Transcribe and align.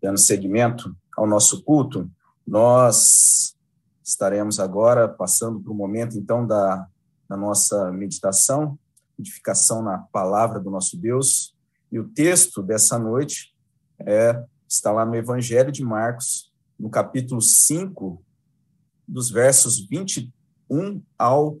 dando 0.00 0.18
seguimento 0.18 0.94
ao 1.16 1.26
nosso 1.26 1.62
culto, 1.62 2.10
nós 2.46 3.56
estaremos 4.02 4.58
agora 4.58 5.08
passando 5.08 5.60
para 5.60 5.72
o 5.72 5.74
momento, 5.74 6.16
então, 6.16 6.46
da, 6.46 6.86
da 7.28 7.36
nossa 7.36 7.92
meditação, 7.92 8.78
edificação 9.18 9.82
na 9.82 9.98
palavra 9.98 10.58
do 10.58 10.70
nosso 10.70 10.96
Deus. 10.96 11.54
E 11.90 11.98
o 11.98 12.08
texto 12.08 12.62
dessa 12.62 12.98
noite 12.98 13.54
é, 13.98 14.42
está 14.66 14.90
lá 14.92 15.04
no 15.04 15.14
Evangelho 15.14 15.72
de 15.72 15.84
Marcos, 15.84 16.52
no 16.78 16.88
capítulo 16.88 17.42
5, 17.42 18.22
dos 19.06 19.30
versos 19.30 19.80
21 19.88 21.02
ao 21.18 21.58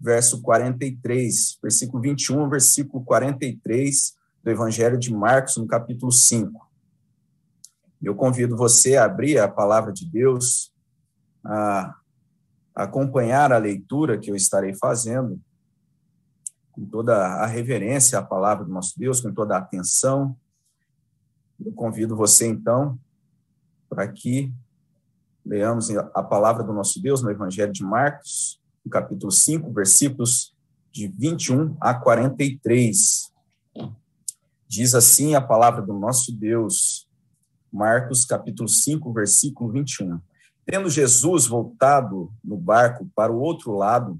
verso 0.00 0.42
43, 0.42 1.58
versículo 1.62 2.02
21 2.02 2.48
versículo 2.48 3.04
43 3.04 4.14
do 4.42 4.50
Evangelho 4.50 4.98
de 4.98 5.12
Marcos, 5.12 5.56
no 5.56 5.66
capítulo 5.66 6.12
5. 6.12 6.65
Eu 8.02 8.14
convido 8.14 8.56
você 8.56 8.96
a 8.96 9.04
abrir 9.04 9.38
a 9.38 9.48
palavra 9.48 9.92
de 9.92 10.06
Deus, 10.06 10.72
a 11.44 11.94
acompanhar 12.74 13.52
a 13.52 13.58
leitura 13.58 14.18
que 14.18 14.30
eu 14.30 14.36
estarei 14.36 14.74
fazendo, 14.74 15.40
com 16.72 16.84
toda 16.84 17.16
a 17.16 17.46
reverência 17.46 18.18
à 18.18 18.22
palavra 18.22 18.64
do 18.64 18.70
nosso 18.70 18.98
Deus, 18.98 19.20
com 19.20 19.32
toda 19.32 19.54
a 19.54 19.58
atenção. 19.58 20.36
Eu 21.64 21.72
convido 21.72 22.14
você, 22.14 22.46
então, 22.46 22.98
para 23.88 24.06
que 24.06 24.52
leamos 25.44 25.88
a 25.90 26.22
palavra 26.22 26.62
do 26.62 26.72
nosso 26.72 27.00
Deus 27.00 27.22
no 27.22 27.30
Evangelho 27.30 27.72
de 27.72 27.82
Marcos, 27.82 28.60
no 28.84 28.90
capítulo 28.90 29.32
5, 29.32 29.72
versículos 29.72 30.54
de 30.92 31.08
21 31.08 31.76
a 31.80 31.94
43. 31.94 33.32
Diz 34.68 34.94
assim 34.94 35.34
a 35.34 35.40
palavra 35.40 35.80
do 35.80 35.94
nosso 35.94 36.32
Deus. 36.32 37.05
Marcos 37.76 38.24
capítulo 38.24 38.70
5, 38.70 39.12
versículo 39.12 39.70
21. 39.70 40.18
Tendo 40.64 40.88
Jesus 40.88 41.46
voltado 41.46 42.32
no 42.42 42.56
barco 42.56 43.06
para 43.14 43.30
o 43.30 43.38
outro 43.38 43.76
lado, 43.76 44.18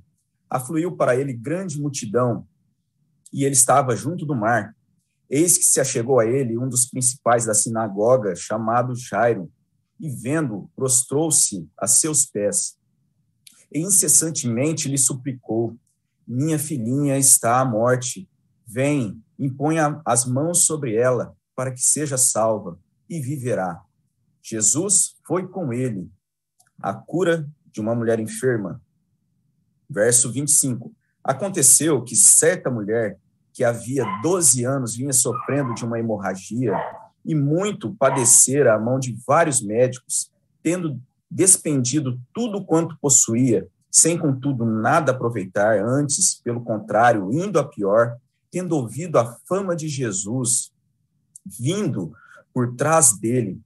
afluiu 0.48 0.94
para 0.94 1.16
ele 1.16 1.32
grande 1.32 1.80
multidão, 1.80 2.46
e 3.32 3.44
ele 3.44 3.54
estava 3.54 3.96
junto 3.96 4.26
do 4.26 4.36
mar. 4.36 4.76
Eis 5.28 5.56
que 5.56 5.64
se 5.64 5.80
achegou 5.80 6.20
a 6.20 6.26
ele 6.26 6.58
um 6.58 6.68
dos 6.68 6.84
principais 6.84 7.46
da 7.46 7.54
sinagoga, 7.54 8.36
chamado 8.36 8.94
Jairo, 8.94 9.50
e 9.98 10.10
vendo, 10.10 10.70
prostrou-se 10.76 11.66
a 11.78 11.86
seus 11.86 12.26
pés. 12.26 12.76
E 13.72 13.80
incessantemente 13.80 14.86
lhe 14.86 14.98
suplicou: 14.98 15.74
Minha 16.28 16.58
filhinha 16.58 17.16
está 17.16 17.58
à 17.58 17.64
morte. 17.64 18.28
Vem, 18.66 19.18
imponha 19.38 19.98
as 20.04 20.26
mãos 20.26 20.66
sobre 20.66 20.94
ela, 20.94 21.34
para 21.54 21.72
que 21.72 21.80
seja 21.80 22.18
salva 22.18 22.78
e 23.08 23.20
viverá. 23.20 23.82
Jesus 24.42 25.16
foi 25.26 25.46
com 25.46 25.72
ele. 25.72 26.10
A 26.80 26.92
cura 26.94 27.48
de 27.72 27.80
uma 27.80 27.94
mulher 27.94 28.20
enferma. 28.20 28.80
Verso 29.88 30.30
25. 30.30 30.92
Aconteceu 31.22 32.02
que 32.02 32.14
certa 32.14 32.70
mulher 32.70 33.18
que 33.52 33.64
havia 33.64 34.04
12 34.22 34.64
anos 34.64 34.94
vinha 34.94 35.12
sofrendo 35.12 35.74
de 35.74 35.84
uma 35.84 35.98
hemorragia 35.98 36.74
e 37.24 37.34
muito 37.34 37.92
padecera 37.94 38.74
a 38.74 38.78
mão 38.78 38.98
de 39.00 39.16
vários 39.26 39.60
médicos, 39.60 40.30
tendo 40.62 41.00
despendido 41.30 42.20
tudo 42.32 42.64
quanto 42.64 42.96
possuía, 43.00 43.66
sem 43.90 44.16
contudo 44.16 44.64
nada 44.64 45.10
aproveitar, 45.10 45.82
antes, 45.82 46.40
pelo 46.44 46.62
contrário, 46.62 47.32
indo 47.32 47.58
a 47.58 47.64
pior, 47.64 48.16
tendo 48.50 48.76
ouvido 48.76 49.18
a 49.18 49.36
fama 49.48 49.74
de 49.74 49.88
Jesus, 49.88 50.70
vindo 51.44 52.12
por 52.56 52.74
trás 52.74 53.12
dele, 53.18 53.60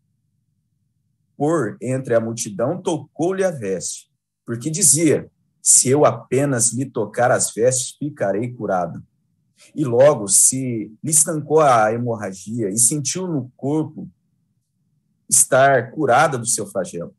por 1.36 1.77
entre 1.80 2.12
a 2.12 2.19
multidão, 2.19 2.83
tocou-lhe 2.83 3.44
a 3.44 3.50
veste, 3.52 4.10
porque 4.44 4.69
dizia: 4.69 5.30
Se 5.62 5.88
eu 5.88 6.05
apenas 6.05 6.72
lhe 6.72 6.84
tocar 6.84 7.30
as 7.30 7.55
vestes, 7.55 7.96
ficarei 7.96 8.52
curado. 8.52 9.00
E 9.77 9.84
logo 9.84 10.27
se 10.27 10.92
lhe 11.05 11.11
estancou 11.12 11.61
a 11.61 11.92
hemorragia 11.92 12.68
e 12.68 12.77
sentiu 12.79 13.29
no 13.29 13.52
corpo 13.56 14.11
estar 15.29 15.92
curada 15.92 16.36
do 16.36 16.46
seu 16.46 16.67
flagelo. 16.67 17.14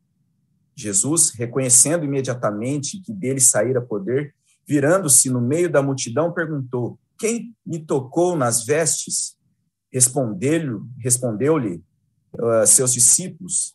Jesus, 0.76 1.30
reconhecendo 1.30 2.04
imediatamente 2.04 3.00
que 3.00 3.14
dele 3.14 3.40
saíra 3.40 3.80
poder, 3.80 4.34
virando-se 4.68 5.30
no 5.30 5.40
meio 5.40 5.72
da 5.72 5.82
multidão, 5.82 6.34
perguntou: 6.34 6.98
Quem 7.16 7.56
me 7.64 7.78
tocou 7.78 8.36
nas 8.36 8.62
vestes? 8.62 9.40
Respondeu-lhe 9.92 10.80
respondeu 10.98 11.56
uh, 11.56 12.66
seus 12.66 12.92
discípulos: 12.92 13.74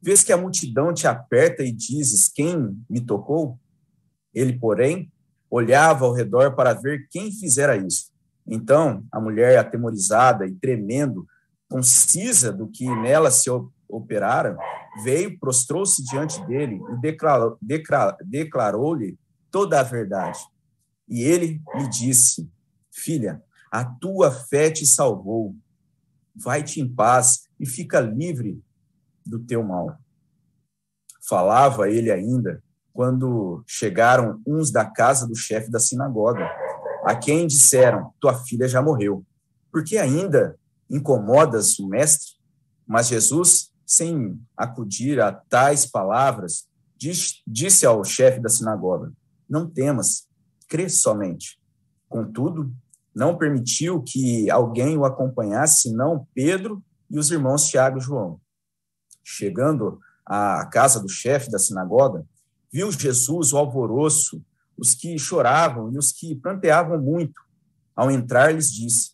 Vês 0.00 0.24
que 0.24 0.32
a 0.32 0.36
multidão 0.36 0.92
te 0.92 1.06
aperta 1.06 1.62
e 1.62 1.70
dizes: 1.70 2.28
Quem 2.28 2.76
me 2.90 3.00
tocou? 3.00 3.58
Ele, 4.34 4.58
porém, 4.58 5.12
olhava 5.48 6.04
ao 6.04 6.12
redor 6.12 6.56
para 6.56 6.72
ver 6.72 7.06
quem 7.10 7.30
fizera 7.30 7.76
isso. 7.76 8.10
Então, 8.46 9.04
a 9.12 9.20
mulher, 9.20 9.58
atemorizada 9.58 10.46
e 10.46 10.54
tremendo, 10.54 11.26
concisa 11.68 12.52
do 12.52 12.66
que 12.66 12.84
nela 12.84 13.30
se 13.30 13.48
operara, 13.88 14.56
veio, 15.04 15.38
prostrou-se 15.38 16.02
diante 16.04 16.44
dele 16.46 16.80
e 16.90 17.00
declarou-lhe 17.00 17.58
declarou 18.24 18.98
toda 19.50 19.78
a 19.78 19.82
verdade. 19.82 20.40
E 21.08 21.22
ele 21.22 21.62
lhe 21.76 21.88
disse: 21.88 22.50
Filha, 22.90 23.40
a 23.72 23.86
tua 23.86 24.30
fé 24.30 24.70
te 24.70 24.84
salvou. 24.84 25.56
Vai-te 26.36 26.78
em 26.78 26.86
paz 26.86 27.48
e 27.58 27.64
fica 27.64 28.00
livre 28.00 28.62
do 29.24 29.38
teu 29.38 29.62
mal. 29.62 29.98
Falava 31.26 31.88
ele 31.88 32.10
ainda 32.10 32.62
quando 32.92 33.64
chegaram 33.66 34.42
uns 34.46 34.70
da 34.70 34.84
casa 34.84 35.26
do 35.26 35.34
chefe 35.34 35.70
da 35.70 35.80
sinagoga, 35.80 36.46
a 37.04 37.16
quem 37.16 37.46
disseram: 37.46 38.12
Tua 38.20 38.34
filha 38.34 38.68
já 38.68 38.82
morreu. 38.82 39.24
Por 39.70 39.82
que 39.82 39.96
ainda 39.96 40.58
incomodas 40.90 41.78
o 41.78 41.88
mestre? 41.88 42.32
Mas 42.86 43.08
Jesus, 43.08 43.72
sem 43.86 44.38
acudir 44.54 45.18
a 45.18 45.32
tais 45.32 45.86
palavras, 45.86 46.68
disse 47.46 47.86
ao 47.86 48.04
chefe 48.04 48.38
da 48.38 48.50
sinagoga: 48.50 49.10
Não 49.48 49.66
temas, 49.66 50.28
crê 50.68 50.90
somente. 50.90 51.58
Contudo, 52.06 52.70
não 53.14 53.36
permitiu 53.36 54.02
que 54.02 54.50
alguém 54.50 54.96
o 54.96 55.04
acompanhasse, 55.04 55.82
senão 55.82 56.26
Pedro 56.34 56.82
e 57.10 57.18
os 57.18 57.30
irmãos 57.30 57.66
Tiago 57.66 57.98
e 57.98 58.00
João. 58.00 58.40
Chegando 59.22 60.00
à 60.24 60.66
casa 60.66 60.98
do 60.98 61.08
chefe 61.08 61.50
da 61.50 61.58
sinagoga, 61.58 62.24
viu 62.72 62.90
Jesus 62.90 63.52
o 63.52 63.58
alvoroço, 63.58 64.42
os 64.76 64.94
que 64.94 65.18
choravam 65.18 65.92
e 65.92 65.98
os 65.98 66.10
que 66.10 66.34
pranteavam 66.34 67.00
muito. 67.00 67.40
Ao 67.94 68.10
entrar, 68.10 68.54
lhes 68.54 68.72
disse: 68.72 69.12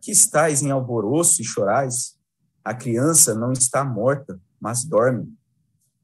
Que 0.00 0.12
estáis 0.12 0.62
em 0.62 0.70
alvoroço 0.70 1.42
e 1.42 1.44
chorais? 1.44 2.16
A 2.64 2.72
criança 2.72 3.34
não 3.34 3.52
está 3.52 3.84
morta, 3.84 4.40
mas 4.60 4.84
dorme. 4.84 5.34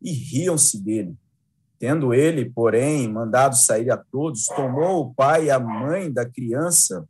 E 0.03 0.13
riam-se 0.13 0.83
dele. 0.83 1.17
Tendo 1.79 2.13
ele, 2.13 2.51
porém, 2.51 3.11
mandado 3.11 3.57
sair 3.57 3.91
a 3.91 3.97
todos, 3.97 4.45
tomou 4.47 5.01
o 5.01 5.15
pai 5.15 5.47
e 5.47 5.51
a 5.51 5.59
mãe 5.59 6.13
da 6.13 6.29
criança 6.29 7.09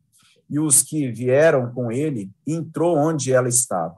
e 0.50 0.58
os 0.58 0.82
que 0.82 1.10
vieram 1.12 1.72
com 1.72 1.92
ele, 1.92 2.28
entrou 2.44 2.96
onde 2.96 3.32
ela 3.32 3.48
estava. 3.48 3.96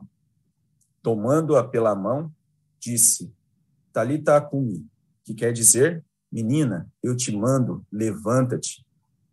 Tomando-a 1.03 1.65
pela 1.65 1.95
mão, 1.95 2.31
disse: 2.79 3.33
Talita 3.91 4.39
cumi, 4.41 4.87
que 5.25 5.33
quer 5.33 5.53
dizer: 5.53 6.05
Menina, 6.31 6.87
eu 7.03 7.17
te 7.17 7.35
mando, 7.35 7.85
levanta-te. 7.91 8.85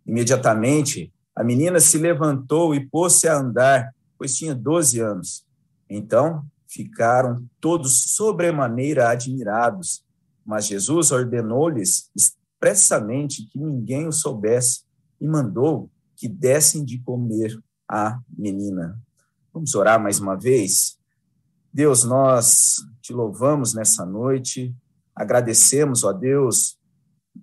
Imediatamente, 0.06 1.14
a 1.36 1.44
menina 1.44 1.80
se 1.80 1.98
levantou 1.98 2.74
e 2.74 2.88
pôs-se 2.88 3.28
a 3.28 3.38
andar, 3.38 3.94
pois 4.18 4.36
tinha 4.36 4.56
doze 4.56 5.02
anos. 5.02 5.46
Então, 5.90 6.46
ficaram 6.68 7.46
todos 7.60 8.16
sobremaneira 8.16 9.10
admirados, 9.10 10.04
mas 10.46 10.68
Jesus 10.68 11.12
ordenou-lhes 11.12 12.10
expressamente 12.16 13.46
que 13.46 13.60
ninguém 13.60 14.08
o 14.08 14.12
soubesse 14.12 14.84
e 15.20 15.28
mandou 15.28 15.90
que 16.20 16.28
dessem 16.28 16.84
de 16.84 17.00
comer 17.00 17.58
à 17.90 18.20
menina. 18.38 19.02
Vamos 19.54 19.74
orar 19.74 20.04
mais 20.04 20.20
uma 20.20 20.36
vez? 20.36 21.00
Deus, 21.74 22.04
nós 22.04 22.86
te 23.02 23.14
louvamos 23.14 23.74
nessa 23.74 24.06
noite, 24.06 24.76
agradecemos, 25.16 26.04
ó 26.04 26.12
Deus, 26.12 26.78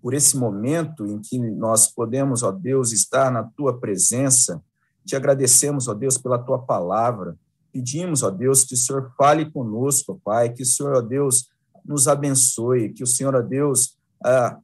por 0.02 0.12
esse 0.12 0.37
momento 0.37 1.06
em 1.06 1.19
que 1.19 1.38
nós 1.38 1.88
podemos, 1.88 2.43
ó 2.43 2.52
Deus, 2.52 2.93
estar 2.93 3.32
na 3.32 3.44
tua 3.44 3.81
presença. 3.81 4.62
Te 5.06 5.17
agradecemos, 5.17 5.88
ó 5.88 5.94
Deus, 5.94 6.19
pela 6.19 6.38
tua 6.38 6.58
palavra. 6.58 7.34
Pedimos, 7.73 8.23
ó 8.23 8.31
Deus, 8.31 8.62
que 8.62 8.75
o 8.75 8.76
Senhor 8.76 9.11
fale 9.17 9.50
conosco, 9.50 10.20
Pai, 10.23 10.52
que 10.52 10.62
o 10.62 10.67
Senhor, 10.67 10.94
ó 10.94 11.00
Deus, 11.00 11.49
nos 11.82 12.06
abençoe, 12.06 12.93
que 12.93 13.02
o 13.02 13.06
Senhor, 13.06 13.34
ó 13.34 13.40
Deus, 13.40 13.96
ah, 14.23 14.61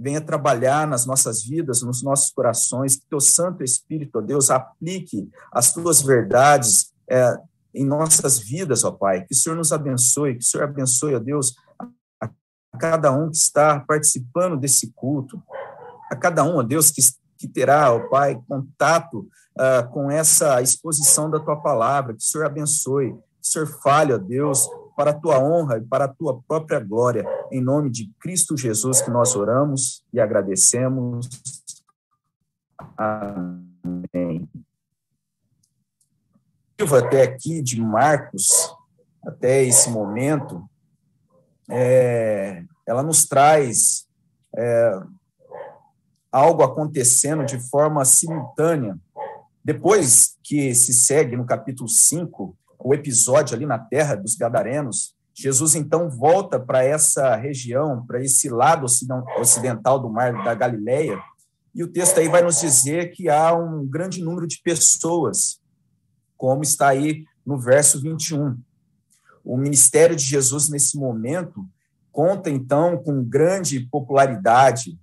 venha 0.00 0.20
trabalhar 0.20 0.86
nas 0.86 1.04
nossas 1.04 1.44
vidas, 1.44 1.82
nos 1.82 2.02
nossos 2.02 2.32
corações, 2.32 2.96
que 2.96 3.06
teu 3.06 3.20
Santo 3.20 3.62
Espírito, 3.62 4.18
ó 4.18 4.22
Deus, 4.22 4.50
aplique 4.50 5.28
as 5.52 5.74
tuas 5.74 6.00
verdades 6.00 6.90
é, 7.08 7.36
em 7.74 7.84
nossas 7.84 8.38
vidas, 8.38 8.82
ó 8.82 8.90
Pai. 8.90 9.26
Que 9.26 9.34
o 9.34 9.36
Senhor 9.36 9.56
nos 9.56 9.72
abençoe, 9.72 10.36
que 10.36 10.40
o 10.40 10.46
Senhor 10.46 10.64
abençoe, 10.64 11.14
ó 11.14 11.18
Deus, 11.18 11.54
a 12.18 12.30
cada 12.78 13.12
um 13.12 13.30
que 13.30 13.36
está 13.36 13.78
participando 13.80 14.56
desse 14.56 14.90
culto, 14.92 15.42
a 16.10 16.16
cada 16.16 16.42
um, 16.44 16.56
ó 16.56 16.62
Deus, 16.62 16.90
que, 16.90 17.02
que 17.36 17.46
terá, 17.46 17.92
ó 17.92 18.08
Pai, 18.08 18.40
contato 18.48 19.28
uh, 19.58 19.86
com 19.92 20.10
essa 20.10 20.62
exposição 20.62 21.30
da 21.30 21.38
tua 21.38 21.56
palavra, 21.56 22.14
que 22.14 22.22
o 22.22 22.26
Senhor 22.26 22.46
abençoe, 22.46 23.12
que 23.12 23.16
o 23.16 23.46
Senhor 23.46 23.66
fale, 23.82 24.14
ó 24.14 24.18
Deus, 24.18 24.66
para 24.96 25.10
a 25.10 25.14
tua 25.14 25.38
honra 25.38 25.78
e 25.78 25.82
para 25.82 26.04
a 26.04 26.08
tua 26.08 26.40
própria 26.42 26.80
glória, 26.80 27.24
em 27.50 27.60
nome 27.60 27.90
de 27.90 28.10
Cristo 28.20 28.56
Jesus 28.56 29.00
que 29.00 29.10
nós 29.10 29.34
oramos 29.34 30.04
e 30.12 30.20
agradecemos. 30.20 31.28
Amém. 32.96 34.48
Até 36.98 37.22
aqui 37.22 37.60
de 37.60 37.80
Marcos, 37.80 38.74
até 39.22 39.62
esse 39.62 39.90
momento, 39.90 40.64
é, 41.70 42.64
ela 42.86 43.02
nos 43.02 43.26
traz 43.26 44.06
é, 44.56 45.00
algo 46.32 46.62
acontecendo 46.62 47.44
de 47.44 47.58
forma 47.68 48.04
simultânea. 48.04 48.98
Depois 49.64 50.38
que 50.42 50.74
se 50.74 50.92
segue 50.92 51.36
no 51.36 51.44
capítulo 51.44 51.88
5, 51.88 52.56
o 52.82 52.94
episódio 52.94 53.54
ali 53.54 53.66
na 53.66 53.78
terra 53.78 54.14
dos 54.14 54.34
Gadarenos, 54.34 55.14
Jesus 55.34 55.74
então 55.74 56.10
volta 56.10 56.58
para 56.58 56.84
essa 56.84 57.36
região, 57.36 58.04
para 58.06 58.22
esse 58.22 58.48
lado 58.48 58.86
ocidental 59.38 59.98
do 59.98 60.10
mar 60.10 60.44
da 60.44 60.54
Galileia, 60.54 61.18
e 61.74 61.84
o 61.84 61.88
texto 61.88 62.18
aí 62.18 62.28
vai 62.28 62.42
nos 62.42 62.60
dizer 62.60 63.12
que 63.12 63.28
há 63.28 63.54
um 63.54 63.86
grande 63.86 64.22
número 64.22 64.46
de 64.46 64.60
pessoas, 64.62 65.60
como 66.36 66.62
está 66.62 66.88
aí 66.88 67.24
no 67.46 67.58
verso 67.58 68.00
21. 68.00 68.58
O 69.44 69.56
ministério 69.56 70.16
de 70.16 70.24
Jesus 70.24 70.68
nesse 70.68 70.98
momento 70.98 71.64
conta 72.10 72.50
então 72.50 72.98
com 72.98 73.22
grande 73.22 73.80
popularidade, 73.88 74.98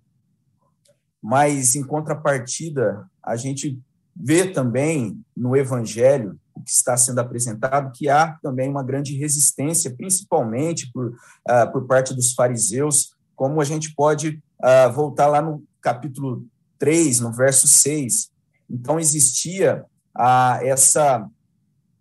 mas 1.22 1.74
em 1.76 1.84
contrapartida, 1.84 3.10
a 3.24 3.36
gente 3.38 3.80
vê 4.16 4.50
também 4.52 5.24
no 5.36 5.56
evangelho 5.56 6.38
o 6.58 6.64
que 6.64 6.72
está 6.72 6.98
sendo 6.98 7.20
apresentado 7.20 7.92
que 7.94 8.10
há 8.10 8.38
também 8.42 8.70
uma 8.70 8.84
grande 8.84 9.16
resistência, 9.16 9.94
principalmente 9.96 10.92
por, 10.92 11.10
uh, 11.10 11.72
por 11.72 11.86
parte 11.86 12.14
dos 12.14 12.34
fariseus, 12.34 13.12
como 13.36 13.62
a 13.62 13.64
gente 13.64 13.94
pode 13.94 14.42
uh, 14.60 14.92
voltar 14.92 15.28
lá 15.28 15.42
no 15.42 15.64
capítulo 15.80 16.46
3, 16.80 17.20
no 17.20 17.32
verso 17.32 17.68
6. 17.68 18.32
Então, 18.70 19.00
existia 19.00 19.86
uh, 20.18 20.66
essa, 20.66 21.28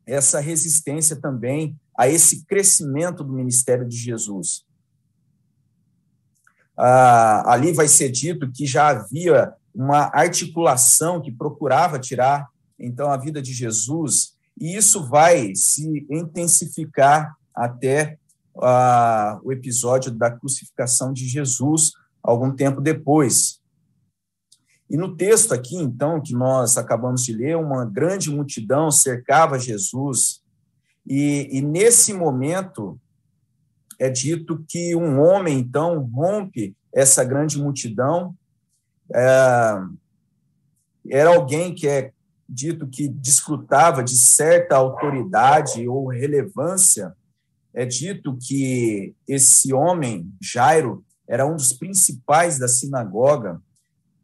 essa 0.06 0.40
resistência 0.40 1.16
também 1.16 1.78
a 1.96 2.08
esse 2.08 2.44
crescimento 2.46 3.22
do 3.22 3.32
ministério 3.32 3.86
de 3.86 3.96
Jesus. 3.96 4.64
Ali 6.76 7.72
vai 7.72 7.88
ser 7.88 8.10
dito 8.10 8.52
que 8.52 8.66
já 8.66 8.88
havia 8.88 9.54
uma 9.74 10.10
articulação 10.12 11.22
que 11.22 11.32
procurava 11.32 11.98
tirar 11.98 12.46
então 12.78 13.10
a 13.10 13.16
vida 13.16 13.40
de 13.40 13.54
Jesus, 13.54 14.35
e 14.58 14.76
isso 14.76 15.06
vai 15.06 15.54
se 15.54 16.06
intensificar 16.10 17.36
até 17.54 18.18
ah, 18.62 19.38
o 19.42 19.52
episódio 19.52 20.10
da 20.10 20.30
crucificação 20.30 21.12
de 21.12 21.26
Jesus, 21.26 21.92
algum 22.22 22.54
tempo 22.54 22.80
depois. 22.80 23.60
E 24.88 24.96
no 24.96 25.16
texto 25.16 25.52
aqui, 25.52 25.76
então, 25.76 26.20
que 26.20 26.32
nós 26.32 26.78
acabamos 26.78 27.24
de 27.24 27.32
ler, 27.32 27.56
uma 27.56 27.84
grande 27.84 28.30
multidão 28.30 28.90
cercava 28.90 29.58
Jesus, 29.58 30.40
e, 31.06 31.48
e 31.52 31.60
nesse 31.60 32.12
momento 32.12 32.98
é 33.98 34.08
dito 34.08 34.64
que 34.68 34.94
um 34.94 35.20
homem, 35.20 35.58
então, 35.58 36.00
rompe 36.00 36.76
essa 36.94 37.24
grande 37.24 37.58
multidão. 37.58 38.34
É, 39.12 39.82
era 41.10 41.34
alguém 41.34 41.74
que 41.74 41.86
é 41.86 42.12
dito 42.48 42.86
que 42.86 43.08
desfrutava 43.08 44.02
de 44.02 44.16
certa 44.16 44.76
autoridade 44.76 45.86
ou 45.88 46.08
relevância. 46.08 47.14
É 47.74 47.84
dito 47.84 48.36
que 48.40 49.14
esse 49.26 49.72
homem, 49.72 50.32
Jairo, 50.40 51.04
era 51.28 51.46
um 51.46 51.56
dos 51.56 51.72
principais 51.72 52.58
da 52.58 52.68
sinagoga, 52.68 53.60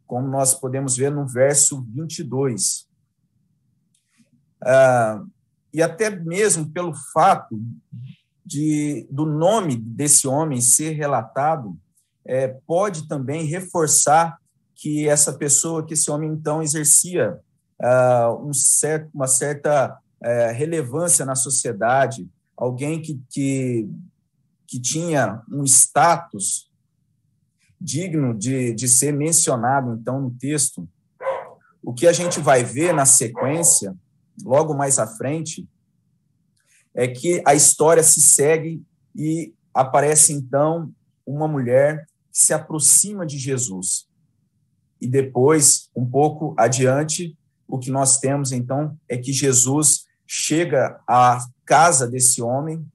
como 0.07 0.27
nós 0.27 0.53
podemos 0.53 0.95
ver 0.95 1.11
no 1.11 1.27
verso 1.27 1.85
22. 1.93 2.87
Ah, 4.61 5.23
e 5.73 5.81
até 5.81 6.09
mesmo 6.09 6.69
pelo 6.69 6.93
fato 7.13 7.59
de, 8.45 9.07
do 9.11 9.25
nome 9.25 9.75
desse 9.75 10.27
homem 10.27 10.61
ser 10.61 10.91
relatado, 10.91 11.77
é, 12.25 12.47
pode 12.47 13.07
também 13.07 13.45
reforçar 13.45 14.37
que 14.75 15.07
essa 15.07 15.33
pessoa, 15.33 15.85
que 15.85 15.93
esse 15.93 16.09
homem 16.09 16.31
então 16.31 16.61
exercia 16.61 17.39
uh, 17.83 18.47
um 18.47 18.53
certo, 18.53 19.09
uma 19.13 19.27
certa 19.27 19.99
uh, 20.21 20.53
relevância 20.53 21.25
na 21.25 21.35
sociedade, 21.35 22.29
alguém 22.55 23.01
que, 23.01 23.21
que, 23.29 23.89
que 24.65 24.79
tinha 24.79 25.41
um 25.51 25.63
status 25.65 26.71
digno 27.79 28.33
de, 28.33 28.73
de 28.73 28.87
ser 28.87 29.11
mencionado, 29.11 29.93
então, 29.99 30.21
no 30.21 30.31
texto. 30.31 30.87
O 31.83 31.93
que 31.93 32.07
a 32.07 32.13
gente 32.13 32.39
vai 32.39 32.63
ver 32.63 32.93
na 32.93 33.05
sequência, 33.05 33.93
logo 34.41 34.73
mais 34.73 34.97
à 34.97 35.05
frente, 35.05 35.67
é 36.95 37.07
que 37.07 37.43
a 37.45 37.53
história 37.53 38.01
se 38.01 38.21
segue 38.21 38.81
e 39.13 39.53
aparece 39.73 40.31
então 40.31 40.93
uma 41.25 41.47
mulher 41.47 42.07
que 42.31 42.39
se 42.39 42.53
aproxima 42.53 43.25
de 43.25 43.37
Jesus. 43.37 44.07
E 45.01 45.07
depois, 45.07 45.89
um 45.93 46.05
pouco 46.05 46.55
adiante, 46.57 47.37
o 47.73 47.79
que 47.79 47.89
nós 47.89 48.19
temos 48.19 48.51
então 48.51 48.95
é 49.09 49.17
que 49.17 49.33
Jesus 49.33 50.05
chega 50.27 51.01
à 51.07 51.43
casa 51.65 52.07
desse 52.07 52.39
homem, 52.39 52.85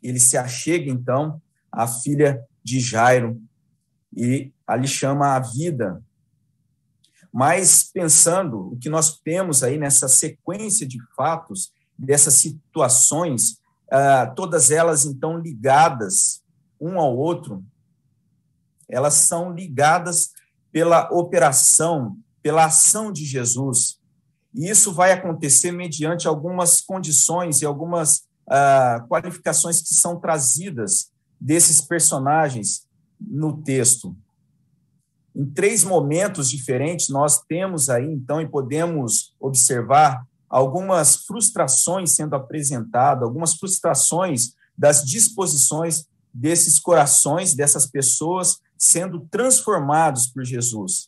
ele 0.00 0.20
se 0.20 0.36
achega 0.36 0.88
então 0.88 1.42
à 1.72 1.84
filha 1.88 2.46
de 2.62 2.78
Jairo 2.78 3.42
e 4.16 4.52
ali 4.64 4.86
chama 4.86 5.34
a 5.34 5.40
vida. 5.40 6.00
Mas 7.32 7.90
pensando 7.92 8.72
o 8.72 8.78
que 8.78 8.88
nós 8.88 9.18
temos 9.18 9.64
aí 9.64 9.76
nessa 9.76 10.06
sequência 10.06 10.86
de 10.86 11.00
fatos 11.16 11.72
dessas 11.98 12.34
situações, 12.34 13.54
uh, 13.92 14.32
todas 14.36 14.70
elas 14.70 15.06
então 15.06 15.36
ligadas 15.36 16.40
um 16.80 17.00
ao 17.00 17.16
outro, 17.16 17.64
elas 18.88 19.14
são 19.14 19.52
ligadas 19.52 20.30
pela 20.70 21.10
operação, 21.10 22.16
pela 22.42 22.66
ação 22.66 23.12
de 23.12 23.24
Jesus. 23.24 23.98
E 24.54 24.68
isso 24.68 24.92
vai 24.92 25.12
acontecer 25.12 25.72
mediante 25.72 26.26
algumas 26.26 26.80
condições 26.80 27.60
e 27.60 27.66
algumas 27.66 28.24
uh, 28.48 29.06
qualificações 29.08 29.82
que 29.82 29.94
são 29.94 30.18
trazidas 30.18 31.10
desses 31.40 31.80
personagens 31.80 32.86
no 33.20 33.62
texto. 33.62 34.16
Em 35.34 35.46
três 35.46 35.84
momentos 35.84 36.50
diferentes, 36.50 37.08
nós 37.08 37.40
temos 37.42 37.88
aí, 37.88 38.06
então, 38.06 38.40
e 38.40 38.48
podemos 38.48 39.34
observar 39.38 40.26
algumas 40.48 41.16
frustrações 41.26 42.12
sendo 42.12 42.34
apresentadas, 42.34 43.22
algumas 43.22 43.54
frustrações 43.54 44.54
das 44.76 45.04
disposições 45.04 46.06
desses 46.32 46.78
corações, 46.78 47.54
dessas 47.54 47.86
pessoas 47.86 48.60
sendo 48.76 49.26
transformados 49.30 50.26
por 50.26 50.44
Jesus. 50.44 51.07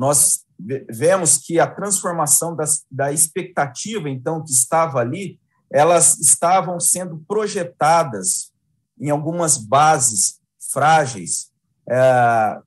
Nós 0.00 0.46
vemos 0.88 1.36
que 1.36 1.60
a 1.60 1.66
transformação 1.66 2.56
da 2.90 3.12
expectativa, 3.12 4.08
então, 4.08 4.42
que 4.42 4.50
estava 4.50 4.98
ali, 4.98 5.38
elas 5.70 6.18
estavam 6.18 6.80
sendo 6.80 7.18
projetadas 7.28 8.50
em 8.98 9.10
algumas 9.10 9.58
bases 9.58 10.40
frágeis 10.72 11.52
é, 11.86 12.62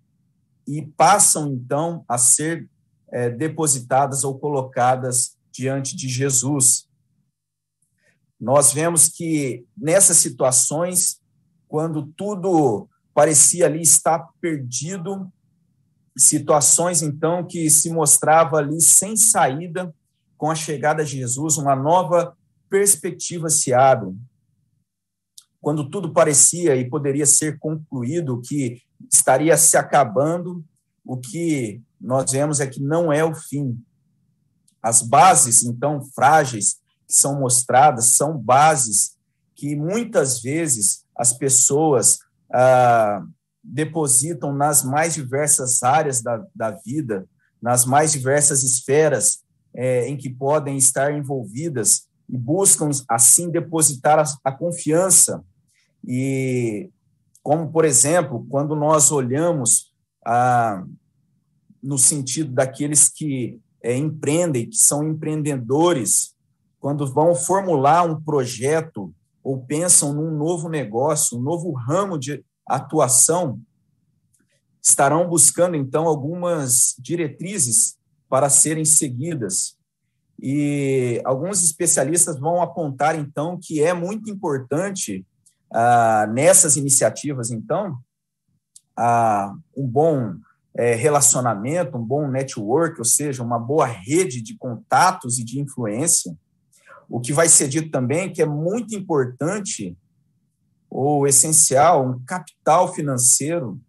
e 0.68 0.84
passam, 0.96 1.54
então, 1.54 2.06
a 2.08 2.20
ser 2.20 2.70
é, 3.12 3.32
depositadas 3.32 4.24
ou 4.24 4.38
colocadas 4.38 5.36
diante 5.52 5.96
de 5.96 6.08
Jesus. 6.08 6.88
Nós 8.40 8.72
vemos 8.72 9.10
que 9.10 9.66
nessas 9.76 10.18
situações, 10.18 11.20
quando 11.68 12.06
tudo 12.16 12.88
parecia 13.12 13.66
ali 13.66 13.82
estar 13.82 14.20
perdido, 14.40 15.34
situações 16.16 17.02
então 17.02 17.46
que 17.46 17.70
se 17.70 17.90
mostrava 17.90 18.58
ali 18.58 18.80
sem 18.82 19.16
saída, 19.16 19.94
com 20.38 20.52
a 20.52 20.56
chegada 20.56 21.04
de 21.06 21.18
Jesus, 21.18 21.58
uma 21.58 21.76
nova 21.76 22.36
perspectiva 22.70 23.50
se 23.50 23.74
abre. 23.74 24.14
Quando 25.62 25.90
tudo 25.90 26.12
parecia 26.12 26.76
e 26.76 26.90
poderia 26.90 27.26
ser 27.26 27.58
concluído, 27.58 28.42
que 28.42 28.82
estaria 29.12 29.56
se 29.58 29.78
acabando, 29.78 30.64
o 31.06 31.18
que 31.18 31.82
nós 32.00 32.32
vemos 32.32 32.60
é 32.60 32.68
que 32.68 32.82
não 32.82 33.12
é 33.12 33.24
o 33.24 33.34
fim. 33.34 33.82
As 34.82 35.02
bases, 35.02 35.64
então, 35.64 36.04
frágeis, 36.14 36.82
que 37.08 37.14
são 37.14 37.40
mostradas 37.40 38.08
são 38.08 38.38
bases 38.38 39.16
que 39.56 39.76
muitas 39.76 40.42
vezes 40.42 41.06
as 41.16 41.32
pessoas 41.32 42.20
ah, 42.52 43.26
depositam 43.64 44.54
nas 44.54 44.84
mais 44.84 45.14
diversas 45.14 45.82
áreas 45.84 46.22
da, 46.22 46.46
da 46.54 46.72
vida, 46.72 47.26
nas 47.62 47.86
mais 47.86 48.12
diversas 48.12 48.64
esferas 48.64 49.44
é, 49.74 50.08
em 50.08 50.18
que 50.18 50.30
podem 50.30 50.78
estar 50.78 51.14
envolvidas 51.14 52.08
e 52.30 52.38
buscam, 52.38 52.90
assim, 53.08 53.50
depositar 53.50 54.20
a, 54.20 54.26
a 54.44 54.52
confiança. 54.52 55.44
E, 56.06 56.90
como, 57.42 57.72
por 57.72 57.86
exemplo, 57.86 58.46
quando 58.50 58.76
nós 58.76 59.12
olhamos 59.12 59.94
ah, 60.26 60.84
no 61.82 61.98
sentido 61.98 62.52
daqueles 62.52 63.08
que 63.08 63.60
é, 63.82 63.96
empreendem, 63.96 64.70
que 64.70 64.78
são 64.78 65.08
empreendedores, 65.08 66.34
quando 66.80 67.12
vão 67.12 67.36
formular 67.36 68.04
um 68.04 68.22
projeto 68.22 69.14
ou 69.44 69.64
pensam 69.66 70.14
num 70.14 70.32
novo 70.32 70.70
negócio, 70.70 71.38
um 71.38 71.42
novo 71.42 71.72
ramo 71.72 72.18
de 72.18 72.44
atuação, 72.68 73.60
estarão 74.82 75.28
buscando, 75.28 75.76
então, 75.76 76.08
algumas 76.08 76.96
diretrizes 77.00 77.98
para 78.30 78.50
serem 78.50 78.86
seguidas. 78.86 79.78
E 80.42 81.22
alguns 81.24 81.64
especialistas 81.64 82.40
vão 82.40 82.62
apontar, 82.62 83.18
então, 83.18 83.58
que 83.62 83.82
é 83.82 83.94
muito 83.94 84.30
importante 84.30 85.26
ah, 85.72 86.28
nessas 86.32 86.76
iniciativas, 86.76 87.52
então, 87.52 87.98
ah, 88.98 89.56
um 89.76 89.88
bom 89.88 90.36
é, 90.76 90.96
relacionamento, 90.96 91.98
um 91.98 92.04
bom 92.04 92.28
network, 92.28 93.00
ou 93.00 93.06
seja, 93.06 93.44
uma 93.44 93.60
boa 93.60 93.86
rede 93.86 94.42
de 94.42 94.58
contatos 94.58 95.38
e 95.38 95.44
de 95.44 95.60
influência. 95.60 96.36
O 97.08 97.20
que 97.20 97.32
vai 97.32 97.48
ser 97.48 97.68
dito 97.68 97.92
também 97.92 98.32
que 98.32 98.42
é 98.42 98.46
muito 98.46 98.96
importante 98.96 99.96
ou 100.94 101.26
essencial, 101.26 102.08
um 102.08 102.24
capital 102.24 102.94
financeiro 102.94 103.82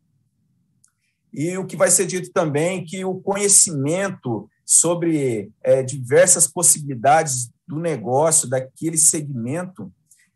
e 1.31 1.59
o 1.59 1.67
que 1.67 1.77
vai 1.77 1.91
ser 1.91 2.07
dito 2.07 2.33
também 2.33 2.85
que 2.85 3.05
o 3.05 3.21
conhecimento 3.21 4.49
sobre 4.65 5.53
é, 5.63 5.83
diversas 5.83 6.47
possibilidades 6.47 7.51
do 7.67 7.79
negócio, 7.79 8.49
daquele 8.49 8.97
segmento, 8.97 9.93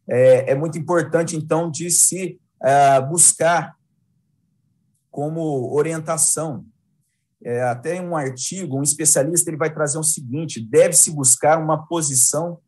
é, 0.06 0.52
é 0.52 0.54
muito 0.54 0.76
importante, 0.76 1.36
então, 1.36 1.70
de 1.70 1.90
se 1.90 2.38
é, 2.62 3.00
buscar 3.00 3.74
como 5.10 5.72
orientação. 5.74 6.66
É, 7.42 7.62
até 7.62 7.96
em 7.96 8.00
um 8.00 8.16
artigo, 8.16 8.78
um 8.78 8.82
especialista 8.82 9.48
ele 9.48 9.56
vai 9.56 9.72
trazer 9.72 9.98
o 9.98 10.02
seguinte: 10.02 10.60
deve-se 10.60 11.12
buscar 11.12 11.62
uma 11.62 11.86
posição 11.86 12.58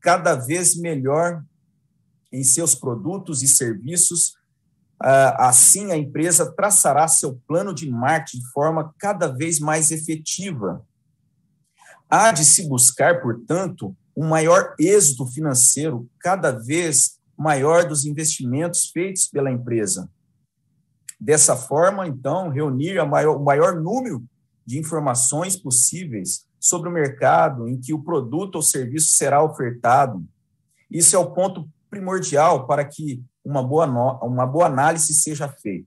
cada 0.00 0.34
vez 0.36 0.76
melhor 0.76 1.42
em 2.34 2.44
seus 2.44 2.74
produtos 2.74 3.42
e 3.42 3.48
serviços 3.48 4.34
ah, 5.06 5.48
assim, 5.48 5.90
a 5.90 5.96
empresa 5.96 6.50
traçará 6.52 7.06
seu 7.08 7.40
plano 7.46 7.74
de 7.74 7.90
marketing 7.90 8.38
de 8.38 8.50
forma 8.52 8.94
cada 8.98 9.26
vez 9.26 9.58
mais 9.58 9.90
efetiva. 9.90 10.82
Há 12.08 12.32
de 12.32 12.44
se 12.44 12.68
buscar, 12.68 13.20
portanto, 13.20 13.94
um 14.16 14.26
maior 14.28 14.74
êxito 14.78 15.26
financeiro 15.26 16.08
cada 16.18 16.52
vez 16.52 17.18
maior 17.36 17.86
dos 17.86 18.04
investimentos 18.04 18.86
feitos 18.86 19.26
pela 19.26 19.50
empresa. 19.50 20.08
Dessa 21.20 21.56
forma, 21.56 22.06
então, 22.06 22.48
reunir 22.48 23.02
maior, 23.04 23.36
o 23.36 23.44
maior 23.44 23.80
número 23.80 24.24
de 24.64 24.78
informações 24.78 25.56
possíveis 25.56 26.46
sobre 26.60 26.88
o 26.88 26.92
mercado 26.92 27.68
em 27.68 27.78
que 27.78 27.92
o 27.92 28.02
produto 28.02 28.56
ou 28.56 28.62
serviço 28.62 29.08
será 29.08 29.42
ofertado. 29.42 30.24
Isso 30.90 31.16
é 31.16 31.18
o 31.18 31.30
ponto 31.32 31.68
primordial 31.94 32.66
para 32.66 32.84
que 32.84 33.22
uma 33.44 33.62
boa, 33.62 33.86
uma 34.22 34.46
boa 34.46 34.66
análise 34.66 35.14
seja 35.14 35.48
feita. 35.48 35.86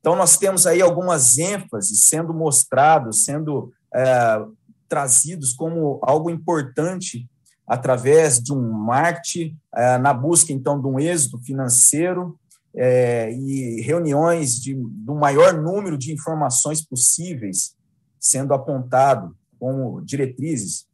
Então, 0.00 0.14
nós 0.14 0.36
temos 0.36 0.66
aí 0.66 0.82
algumas 0.82 1.38
ênfases 1.38 2.02
sendo 2.02 2.34
mostrados, 2.34 3.24
sendo 3.24 3.72
é, 3.94 4.44
trazidos 4.86 5.54
como 5.54 5.98
algo 6.02 6.28
importante 6.28 7.26
através 7.66 8.38
de 8.38 8.52
um 8.52 8.70
marketing, 8.70 9.56
é, 9.74 9.96
na 9.96 10.12
busca, 10.12 10.52
então, 10.52 10.78
de 10.78 10.86
um 10.86 11.00
êxito 11.00 11.38
financeiro 11.38 12.38
é, 12.76 13.32
e 13.32 13.80
reuniões 13.80 14.60
de, 14.60 14.74
do 14.74 15.14
maior 15.14 15.54
número 15.54 15.96
de 15.96 16.12
informações 16.12 16.82
possíveis 16.82 17.74
sendo 18.20 18.52
apontado 18.52 19.34
como 19.58 20.02
diretrizes. 20.02 20.86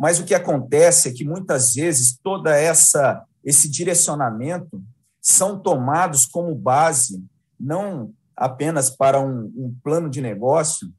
Mas 0.00 0.18
o 0.18 0.24
que 0.24 0.34
acontece 0.34 1.10
é 1.10 1.12
que, 1.12 1.26
muitas 1.26 1.74
vezes, 1.74 2.18
toda 2.22 2.56
essa 2.56 3.22
esse 3.44 3.68
direcionamento 3.68 4.82
são 5.20 5.60
tomados 5.60 6.24
como 6.24 6.54
base, 6.54 7.22
não 7.58 8.14
apenas 8.34 8.88
para 8.88 9.20
um, 9.20 9.52
um 9.54 9.76
plano 9.84 10.08
de 10.08 10.22
negócio, 10.22 10.90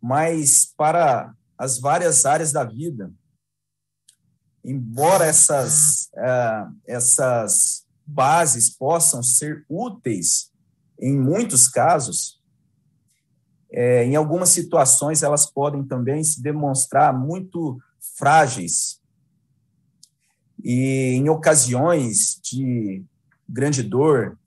mas 0.00 0.72
para 0.76 1.34
as 1.58 1.80
várias 1.80 2.24
áreas 2.24 2.52
da 2.52 2.62
vida. 2.62 3.12
Embora 4.64 5.26
essas, 5.26 6.08
uh, 6.14 6.72
essas 6.86 7.84
bases 8.06 8.70
possam 8.70 9.24
ser 9.24 9.64
úteis 9.68 10.52
em 11.00 11.18
muitos 11.18 11.66
casos, 11.66 12.40
é, 13.72 14.04
em 14.04 14.14
algumas 14.14 14.50
situações 14.50 15.24
elas 15.24 15.46
podem 15.46 15.82
também 15.84 16.22
se 16.22 16.40
demonstrar 16.40 17.12
muito 17.12 17.80
frágeis 18.16 19.00
e 20.64 21.12
em 21.14 21.28
ocasiões 21.28 22.40
de 22.42 23.04
grande 23.48 23.82
dor, 23.82 24.38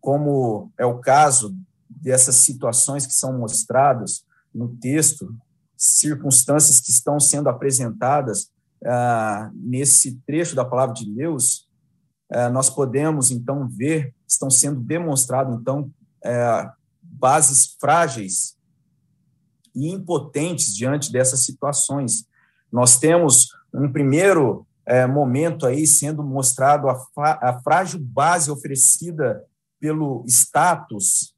como 0.00 0.72
é 0.78 0.84
o 0.84 0.98
caso 0.98 1.56
dessas 1.88 2.36
situações 2.36 3.06
que 3.06 3.14
são 3.14 3.38
mostradas 3.38 4.24
no 4.54 4.68
texto, 4.76 5.36
circunstâncias 5.76 6.80
que 6.80 6.90
estão 6.90 7.20
sendo 7.20 7.48
apresentadas 7.48 8.50
ah, 8.84 9.50
nesse 9.54 10.16
trecho 10.26 10.56
da 10.56 10.64
palavra 10.64 10.94
de 10.94 11.08
Deus, 11.08 11.68
ah, 12.30 12.50
nós 12.50 12.68
podemos 12.68 13.30
então 13.30 13.68
ver, 13.68 14.14
estão 14.26 14.50
sendo 14.50 14.80
demonstradas 14.80 15.54
então 15.54 15.90
ah, 16.24 16.74
bases 17.02 17.76
frágeis 17.80 18.56
e 19.74 19.90
impotentes 19.90 20.74
diante 20.74 21.12
dessas 21.12 21.44
situações. 21.44 22.26
Nós 22.70 22.98
temos 22.98 23.48
um 23.72 23.90
primeiro 23.90 24.66
é, 24.86 25.06
momento 25.06 25.66
aí 25.66 25.86
sendo 25.86 26.22
mostrado 26.22 26.88
a, 26.88 27.06
a 27.16 27.60
frágil 27.60 28.00
base 28.00 28.50
oferecida 28.50 29.44
pelo 29.80 30.24
status. 30.26 31.34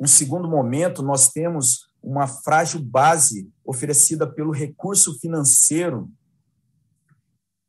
Um 0.00 0.06
segundo 0.06 0.48
momento, 0.48 1.02
nós 1.02 1.30
temos 1.30 1.88
uma 2.02 2.26
frágil 2.26 2.80
base 2.80 3.50
oferecida 3.64 4.26
pelo 4.26 4.52
recurso 4.52 5.18
financeiro. 5.18 6.10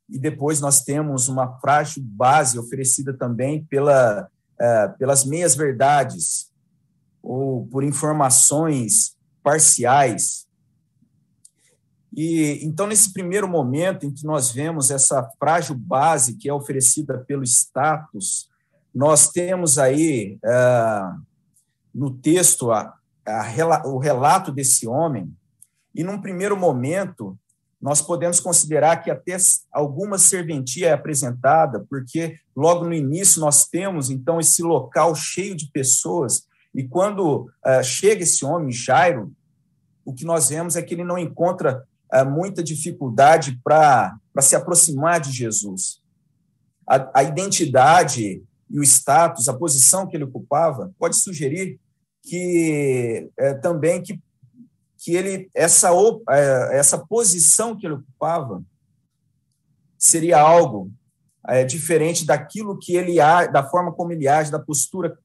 E 0.07 0.17
depois 0.17 0.59
nós 0.61 0.83
temos 0.83 1.27
uma 1.27 1.59
frágil 1.59 2.01
base 2.03 2.57
oferecida 2.57 3.13
também 3.13 3.63
pela, 3.65 4.29
é, 4.59 4.87
pelas 4.89 5.25
meias-verdades, 5.25 6.49
ou 7.21 7.67
por 7.67 7.83
informações 7.83 9.15
parciais. 9.43 10.47
E 12.15 12.59
então 12.63 12.87
nesse 12.87 13.13
primeiro 13.13 13.47
momento 13.47 14.05
em 14.05 14.11
que 14.11 14.25
nós 14.25 14.51
vemos 14.51 14.89
essa 14.89 15.29
frágil 15.39 15.75
base 15.75 16.35
que 16.35 16.49
é 16.49 16.53
oferecida 16.53 17.17
pelo 17.19 17.43
status, 17.43 18.49
nós 18.93 19.29
temos 19.29 19.77
aí 19.77 20.39
é, 20.43 21.01
no 21.93 22.11
texto 22.11 22.71
a, 22.71 22.95
a, 23.25 23.87
o 23.87 23.97
relato 23.97 24.51
desse 24.51 24.87
homem. 24.87 25.31
E 25.93 26.03
num 26.03 26.19
primeiro 26.19 26.57
momento 26.57 27.37
nós 27.81 28.01
podemos 28.01 28.39
considerar 28.39 28.97
que 28.97 29.09
até 29.09 29.37
alguma 29.71 30.17
serventia 30.17 30.89
é 30.89 30.93
apresentada, 30.93 31.85
porque 31.89 32.37
logo 32.55 32.83
no 32.83 32.93
início 32.93 33.39
nós 33.39 33.67
temos 33.67 34.09
então 34.09 34.39
esse 34.39 34.61
local 34.61 35.15
cheio 35.15 35.55
de 35.55 35.67
pessoas. 35.71 36.45
E 36.75 36.83
quando 36.83 37.49
uh, 37.65 37.83
chega 37.83 38.23
esse 38.23 38.43
homem 38.43 38.71
Jairo, 38.71 39.31
o 40.03 40.13
que 40.13 40.25
nós 40.25 40.49
vemos 40.49 40.75
é 40.75 40.81
que 40.81 40.93
ele 40.93 41.03
não 41.03 41.17
encontra 41.17 41.87
muita 42.23 42.63
dificuldade 42.63 43.59
para 43.63 44.19
se 44.41 44.55
aproximar 44.55 45.19
de 45.19 45.31
Jesus. 45.31 46.01
A, 46.87 47.19
a 47.19 47.23
identidade 47.23 48.43
e 48.69 48.79
o 48.79 48.83
status, 48.83 49.47
a 49.47 49.53
posição 49.53 50.07
que 50.07 50.15
ele 50.15 50.23
ocupava, 50.23 50.91
pode 50.97 51.15
sugerir 51.15 51.79
que 52.21 53.29
é, 53.37 53.53
também 53.55 54.01
que, 54.01 54.19
que 54.97 55.13
ele 55.13 55.49
essa 55.55 55.89
é, 56.29 56.77
essa 56.77 56.97
posição 56.97 57.75
que 57.75 57.85
ele 57.85 57.95
ocupava 57.95 58.63
seria 59.97 60.39
algo 60.39 60.91
é, 61.47 61.63
diferente 61.63 62.25
daquilo 62.25 62.77
que 62.77 62.95
ele 62.95 63.17
da 63.51 63.67
forma 63.67 63.91
como 63.91 64.11
ele 64.11 64.27
age, 64.27 64.51
da 64.51 64.59
postura 64.59 65.17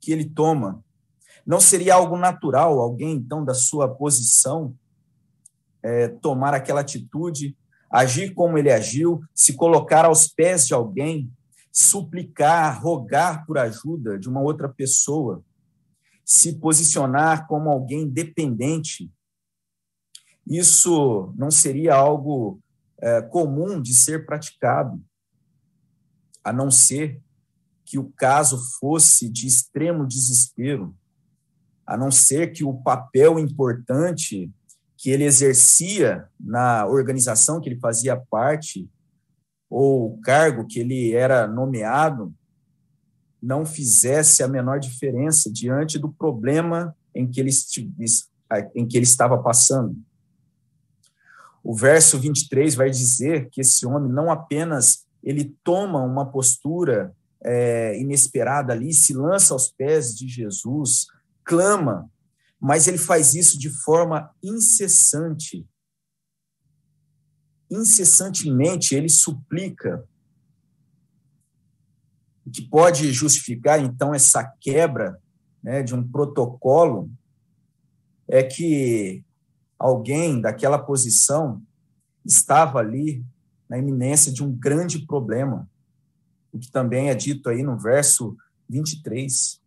que 0.00 0.12
ele 0.12 0.24
toma. 0.24 0.82
Não 1.46 1.60
seria 1.60 1.94
algo 1.94 2.16
natural 2.16 2.78
alguém 2.78 3.12
então 3.14 3.44
da 3.44 3.54
sua 3.54 3.88
posição 3.88 4.74
é, 5.88 6.08
tomar 6.08 6.52
aquela 6.52 6.82
atitude, 6.82 7.56
agir 7.90 8.34
como 8.34 8.58
ele 8.58 8.70
agiu, 8.70 9.22
se 9.34 9.54
colocar 9.54 10.04
aos 10.04 10.28
pés 10.28 10.66
de 10.66 10.74
alguém, 10.74 11.32
suplicar, 11.72 12.82
rogar 12.82 13.46
por 13.46 13.56
ajuda 13.56 14.18
de 14.18 14.28
uma 14.28 14.40
outra 14.40 14.68
pessoa, 14.68 15.42
se 16.24 16.56
posicionar 16.56 17.46
como 17.46 17.70
alguém 17.70 18.06
dependente. 18.06 19.10
Isso 20.46 21.32
não 21.38 21.50
seria 21.50 21.94
algo 21.94 22.60
é, 23.00 23.22
comum 23.22 23.80
de 23.80 23.94
ser 23.94 24.26
praticado, 24.26 25.02
a 26.44 26.52
não 26.52 26.70
ser 26.70 27.18
que 27.82 27.98
o 27.98 28.12
caso 28.12 28.58
fosse 28.78 29.30
de 29.30 29.46
extremo 29.46 30.06
desespero, 30.06 30.94
a 31.86 31.96
não 31.96 32.10
ser 32.10 32.52
que 32.52 32.62
o 32.62 32.74
papel 32.74 33.38
importante 33.38 34.52
que 34.98 35.10
ele 35.10 35.22
exercia 35.22 36.28
na 36.38 36.84
organização 36.84 37.60
que 37.60 37.68
ele 37.68 37.78
fazia 37.78 38.16
parte, 38.16 38.90
ou 39.70 40.14
o 40.14 40.20
cargo 40.20 40.66
que 40.66 40.80
ele 40.80 41.14
era 41.14 41.46
nomeado, 41.46 42.34
não 43.40 43.64
fizesse 43.64 44.42
a 44.42 44.48
menor 44.48 44.80
diferença 44.80 45.48
diante 45.52 46.00
do 46.00 46.10
problema 46.10 46.96
em 47.14 47.30
que 47.30 47.40
ele, 47.40 47.50
em 48.74 48.88
que 48.88 48.96
ele 48.96 49.04
estava 49.04 49.40
passando. 49.40 49.96
O 51.62 51.76
verso 51.76 52.18
23 52.18 52.74
vai 52.74 52.90
dizer 52.90 53.50
que 53.50 53.60
esse 53.60 53.86
homem 53.86 54.10
não 54.10 54.32
apenas 54.32 55.06
ele 55.22 55.54
toma 55.62 56.02
uma 56.02 56.26
postura 56.26 57.14
é, 57.44 57.96
inesperada 58.00 58.72
ali, 58.72 58.92
se 58.92 59.14
lança 59.14 59.54
aos 59.54 59.70
pés 59.70 60.12
de 60.12 60.26
Jesus, 60.26 61.06
clama, 61.44 62.10
mas 62.60 62.88
ele 62.88 62.98
faz 62.98 63.34
isso 63.34 63.58
de 63.58 63.70
forma 63.70 64.34
incessante. 64.42 65.66
Incessantemente 67.70 68.94
ele 68.94 69.08
suplica. 69.08 70.06
O 72.44 72.50
que 72.50 72.62
pode 72.62 73.12
justificar, 73.12 73.78
então, 73.80 74.14
essa 74.14 74.42
quebra 74.60 75.20
né, 75.62 75.82
de 75.82 75.94
um 75.94 76.06
protocolo 76.06 77.10
é 78.26 78.42
que 78.42 79.24
alguém 79.78 80.40
daquela 80.40 80.78
posição 80.78 81.62
estava 82.24 82.78
ali 82.78 83.24
na 83.68 83.78
iminência 83.78 84.32
de 84.32 84.42
um 84.42 84.50
grande 84.50 85.06
problema, 85.06 85.68
o 86.50 86.58
que 86.58 86.70
também 86.70 87.10
é 87.10 87.14
dito 87.14 87.48
aí 87.50 87.62
no 87.62 87.78
verso 87.78 88.36
23 88.68 89.60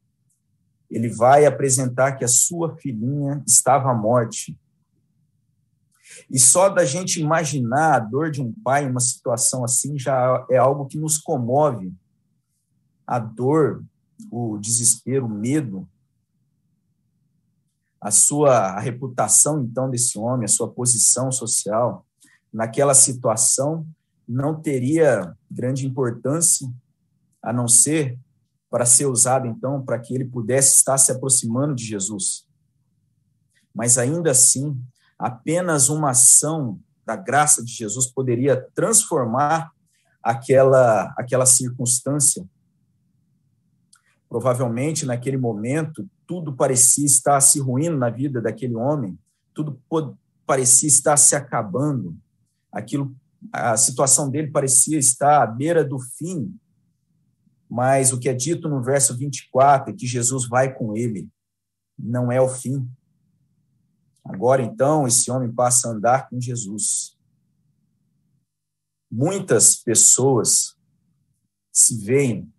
ele 0.92 1.08
vai 1.08 1.46
apresentar 1.46 2.14
que 2.14 2.26
a 2.26 2.28
sua 2.28 2.76
filhinha 2.78 3.42
estava 3.48 3.90
à 3.90 3.94
morte. 3.94 4.58
E 6.30 6.38
só 6.38 6.68
da 6.68 6.84
gente 6.84 7.22
imaginar 7.22 7.96
a 7.96 8.00
dor 8.00 8.30
de 8.30 8.42
um 8.42 8.52
pai 8.52 8.84
em 8.84 8.90
uma 8.90 9.00
situação 9.00 9.64
assim 9.64 9.98
já 9.98 10.46
é 10.50 10.58
algo 10.58 10.86
que 10.86 10.98
nos 10.98 11.18
comove. 11.18 11.94
A 13.08 13.18
dor, 13.18 13.84
o 14.30 14.58
desespero, 14.58 15.26
o 15.26 15.30
medo, 15.30 15.88
a 18.00 18.12
sua 18.12 18.72
a 18.72 18.80
reputação 18.80 19.64
então 19.64 19.90
desse 19.90 20.20
homem, 20.20 20.46
a 20.46 20.50
sua 20.50 20.70
posição 20.70 21.32
social 21.32 22.06
naquela 22.52 22.94
situação 22.94 23.88
não 24.28 24.60
teria 24.62 25.36
grande 25.50 25.88
importância 25.88 26.70
a 27.42 27.54
não 27.54 27.68
ser 27.68 28.18
para 28.72 28.86
ser 28.86 29.06
usado, 29.06 29.46
então, 29.46 29.84
para 29.84 30.00
que 30.00 30.16
ele 30.16 30.24
pudesse 30.24 30.78
estar 30.78 30.98
se 30.98 31.12
aproximando 31.12 31.76
de 31.76 31.84
Jesus. 31.84 32.48
Mas 33.76 33.98
ainda 33.98 34.32
assim, 34.32 34.82
apenas 35.20 35.90
uma 35.90 36.12
ação 36.12 36.80
da 37.06 37.18
graça 37.18 37.64
de 37.64 37.72
Jesus 37.72 38.08
poderia 38.08 38.66
transformar 38.74 39.72
aquela, 40.24 41.14
aquela 41.18 41.46
circunstância. 41.46 42.46
Provavelmente, 44.30 45.06
naquele 45.06 45.38
momento, 45.38 46.10
tudo 46.26 46.54
parecia 46.54 47.06
estar 47.06 47.42
se 47.42 47.60
ruindo 47.60 47.98
na 47.98 48.10
vida 48.10 48.40
daquele 48.40 48.76
homem, 48.76 49.20
tudo 49.54 49.82
parecia 50.46 50.88
estar 50.88 51.18
se 51.18 51.36
acabando, 51.36 52.16
aquilo, 52.72 53.14
a 53.52 53.76
situação 53.76 54.30
dele 54.30 54.50
parecia 54.50 54.98
estar 54.98 55.44
à 55.44 55.46
beira 55.46 55.84
do 55.84 56.00
fim, 56.00 56.58
mas 57.72 58.12
o 58.12 58.20
que 58.20 58.28
é 58.28 58.34
dito 58.34 58.68
no 58.68 58.84
verso 58.84 59.16
24 59.16 59.94
é 59.94 59.96
que 59.96 60.06
Jesus 60.06 60.46
vai 60.46 60.74
com 60.74 60.94
ele, 60.94 61.30
não 61.98 62.30
é 62.30 62.42
o 62.42 62.50
fim. 62.50 62.86
Agora, 64.26 64.62
então, 64.62 65.08
esse 65.08 65.32
homem 65.32 65.50
passa 65.50 65.88
a 65.88 65.92
andar 65.92 66.28
com 66.28 66.40
Jesus. 66.40 67.18
Muitas 69.10 69.78
pessoas 69.78 70.76
se 71.72 71.96
veem 72.04 72.52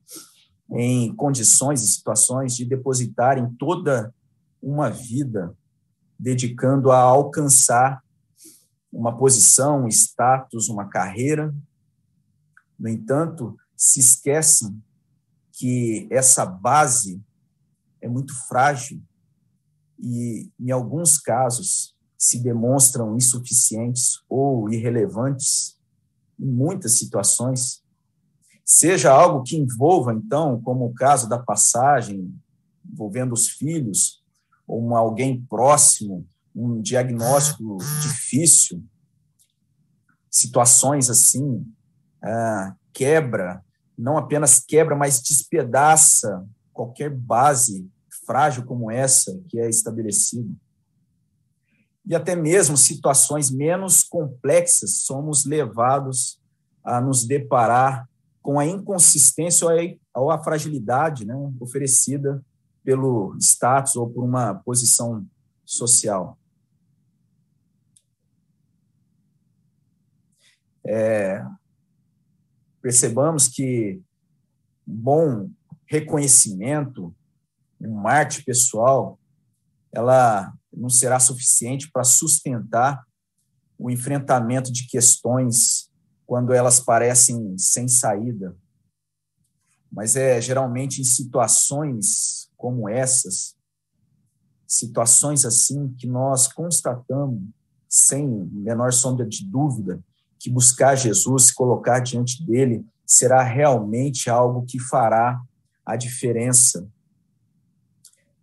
em 0.71 1.15
condições 1.15 1.83
e 1.83 1.89
situações 1.89 2.57
de 2.57 2.65
depositarem 2.65 3.55
toda 3.57 4.15
uma 4.63 4.89
vida 4.89 5.55
dedicando 6.19 6.91
a 6.91 6.99
alcançar 6.99 8.03
uma 8.91 9.15
posição, 9.15 9.85
um 9.85 9.89
status, 9.89 10.71
uma 10.71 10.89
carreira. 10.89 11.55
No 12.79 12.89
entanto, 12.89 13.59
se 13.77 14.01
esquecem 14.01 14.83
que 15.63 16.09
essa 16.11 16.45
base 16.45 17.23
é 18.01 18.09
muito 18.09 18.35
frágil 18.49 19.01
e, 19.97 20.51
em 20.59 20.73
alguns 20.73 21.19
casos, 21.19 21.95
se 22.19 22.43
demonstram 22.43 23.17
insuficientes 23.17 24.21
ou 24.29 24.69
irrelevantes 24.69 25.79
em 26.37 26.51
muitas 26.51 26.99
situações, 26.99 27.81
seja 28.65 29.13
algo 29.13 29.45
que 29.45 29.57
envolva, 29.57 30.13
então, 30.13 30.61
como 30.63 30.87
o 30.87 30.95
caso 30.95 31.29
da 31.29 31.39
passagem, 31.39 32.35
envolvendo 32.85 33.33
os 33.33 33.49
filhos, 33.49 34.21
ou 34.67 34.83
um 34.83 34.97
alguém 34.97 35.43
próximo, 35.43 36.27
um 36.53 36.83
diagnóstico 36.83 37.79
difícil, 38.03 38.85
situações 40.29 41.09
assim, 41.09 41.65
ah, 42.21 42.75
quebra 42.93 43.65
não 43.97 44.17
apenas 44.17 44.59
quebra, 44.59 44.97
mas 44.97 45.21
despedaça 45.21 46.47
qualquer 46.73 47.11
base 47.11 47.89
frágil 48.27 48.65
como 48.65 48.91
essa 48.91 49.41
que 49.49 49.59
é 49.59 49.69
estabelecida. 49.69 50.55
E 52.05 52.15
até 52.15 52.35
mesmo 52.35 52.77
situações 52.77 53.51
menos 53.51 54.03
complexas 54.03 55.03
somos 55.03 55.45
levados 55.45 56.41
a 56.83 57.01
nos 57.01 57.25
deparar 57.25 58.09
com 58.41 58.59
a 58.59 58.67
inconsistência 58.67 59.69
ou 60.15 60.31
a 60.31 60.43
fragilidade 60.43 61.25
né, 61.25 61.35
oferecida 61.61 62.45
pelo 62.83 63.37
status 63.39 63.95
ou 63.95 64.11
por 64.11 64.25
uma 64.25 64.55
posição 64.55 65.25
social. 65.65 66.37
É, 70.85 71.47
percebamos 72.83 73.47
que 73.47 74.03
bom 74.85 75.49
reconhecimento, 75.87 77.15
um 77.81 77.95
marketing 77.95 78.45
pessoal, 78.45 79.19
ela 79.93 80.53
não 80.73 80.91
será 80.91 81.21
suficiente 81.21 81.91
para 81.91 82.03
sustentar 82.03 83.07
o 83.79 83.91
enfrentamento 83.91 84.73
de 84.73 84.87
questões 84.87 85.91
quando 86.27 86.53
elas 86.53 86.81
parecem 86.81 87.57
sem 87.57 87.87
saída. 87.89 88.57
Mas 89.91 90.17
é 90.17 90.41
geralmente 90.41 91.01
em 91.01 91.05
situações 91.05 92.51
como 92.57 92.89
essas, 92.89 93.57
situações 94.67 95.45
assim 95.45 95.93
que 95.99 96.07
nós 96.07 96.49
constatamos 96.49 97.43
sem 97.89 98.27
menor 98.27 98.93
sombra 98.93 99.27
de 99.27 99.45
dúvida 99.45 100.03
que 100.43 100.51
buscar 100.51 100.97
Jesus, 100.97 101.45
se 101.47 101.55
colocar 101.55 102.01
diante 102.01 102.45
dele, 102.45 102.85
será 103.07 103.45
realmente 103.45 104.29
algo 104.29 104.67
que 104.67 104.81
fará 104.81 105.41
a 105.87 105.95
diferença. 105.95 106.89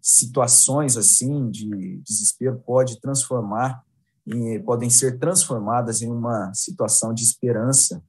Situações 0.02 0.96
assim 0.96 1.52
de 1.52 1.98
desespero 1.98 2.58
pode 2.66 3.02
transformar 3.02 3.84
em, 4.26 4.64
podem 4.64 4.90
ser 4.90 5.20
transformadas 5.20 6.02
em 6.02 6.10
uma 6.10 6.54
situação 6.54 7.14
de 7.14 7.24
esperança 7.24 8.02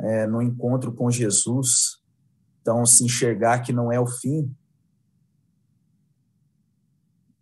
é, 0.00 0.26
no 0.26 0.42
encontro 0.42 0.92
com 0.92 1.08
Jesus. 1.08 2.02
Então, 2.60 2.84
se 2.84 3.04
enxergar 3.04 3.60
que 3.60 3.72
não 3.72 3.92
é 3.92 4.00
o 4.00 4.06
fim. 4.08 4.52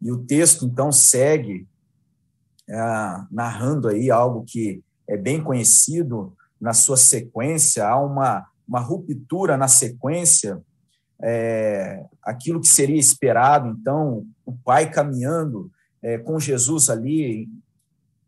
E 0.02 0.12
o 0.12 0.18
texto 0.18 0.66
então 0.66 0.92
segue 0.92 1.66
é, 2.68 2.76
narrando 3.30 3.88
aí 3.88 4.10
algo 4.10 4.44
que 4.44 4.82
é 5.12 5.16
bem 5.16 5.42
conhecido 5.42 6.34
na 6.58 6.72
sua 6.72 6.96
sequência, 6.96 7.86
há 7.86 8.00
uma, 8.00 8.46
uma 8.66 8.80
ruptura 8.80 9.58
na 9.58 9.68
sequência, 9.68 10.62
é, 11.22 12.02
aquilo 12.22 12.60
que 12.60 12.68
seria 12.68 12.98
esperado, 12.98 13.68
então, 13.68 14.26
o 14.46 14.52
pai 14.52 14.90
caminhando 14.90 15.70
é, 16.02 16.16
com 16.16 16.40
Jesus 16.40 16.88
ali 16.88 17.46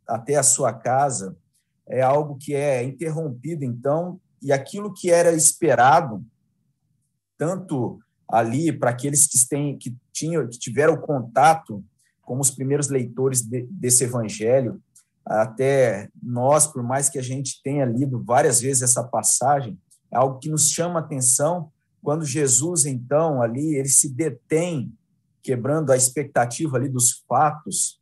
até 0.07 0.37
a 0.37 0.43
sua 0.43 0.75
casa, 0.75 1.35
é 1.87 2.03
algo 2.03 2.37
que 2.37 2.55
é 2.55 2.83
interrompido, 2.83 3.65
então, 3.65 4.21
e 4.43 4.53
aquilo 4.53 4.93
que 4.93 5.11
era 5.11 5.33
esperado, 5.33 6.23
tanto 7.39 7.99
ali 8.29 8.71
para 8.71 8.91
aqueles 8.91 9.27
que, 9.27 9.49
têm, 9.49 9.79
que, 9.79 9.97
tinham, 10.13 10.47
que 10.49 10.59
tiveram 10.59 10.99
contato 10.99 11.83
como 12.21 12.43
os 12.43 12.51
primeiros 12.51 12.89
leitores 12.89 13.41
de, 13.41 13.63
desse 13.71 14.05
evangelho, 14.05 14.83
até 15.27 16.09
nós, 16.23 16.67
por 16.67 16.83
mais 16.83 17.09
que 17.09 17.19
a 17.19 17.23
gente 17.23 17.63
tenha 17.63 17.85
lido 17.85 18.23
várias 18.23 18.61
vezes 18.61 18.83
essa 18.83 19.03
passagem, 19.03 19.79
é 20.11 20.17
algo 20.17 20.39
que 20.39 20.51
nos 20.51 20.71
chama 20.71 21.01
atenção 21.01 21.71
quando 22.03 22.25
Jesus, 22.27 22.85
então, 22.85 23.41
ali, 23.41 23.77
ele 23.77 23.89
se 23.89 24.11
detém, 24.11 24.93
quebrando 25.43 25.91
a 25.91 25.97
expectativa 25.97 26.77
ali 26.77 26.89
dos 26.89 27.25
fatos, 27.27 27.99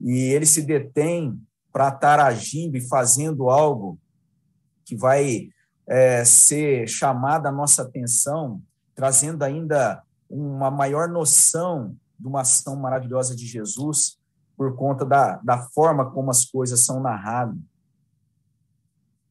e 0.00 0.32
ele 0.32 0.46
se 0.46 0.62
detém 0.62 1.38
para 1.70 1.88
estar 1.88 2.18
agindo 2.18 2.76
e 2.76 2.88
fazendo 2.88 3.50
algo 3.50 3.98
que 4.84 4.96
vai 4.96 5.48
é, 5.86 6.24
ser 6.24 6.88
chamada 6.88 7.50
a 7.50 7.52
nossa 7.52 7.82
atenção, 7.82 8.62
trazendo 8.94 9.42
ainda 9.42 10.02
uma 10.28 10.70
maior 10.70 11.08
noção 11.08 11.94
de 12.18 12.26
uma 12.26 12.40
ação 12.40 12.76
maravilhosa 12.76 13.36
de 13.36 13.46
Jesus 13.46 14.18
por 14.56 14.74
conta 14.76 15.04
da, 15.04 15.36
da 15.36 15.58
forma 15.58 16.10
como 16.10 16.30
as 16.30 16.44
coisas 16.44 16.80
são 16.80 17.00
narradas. 17.00 17.58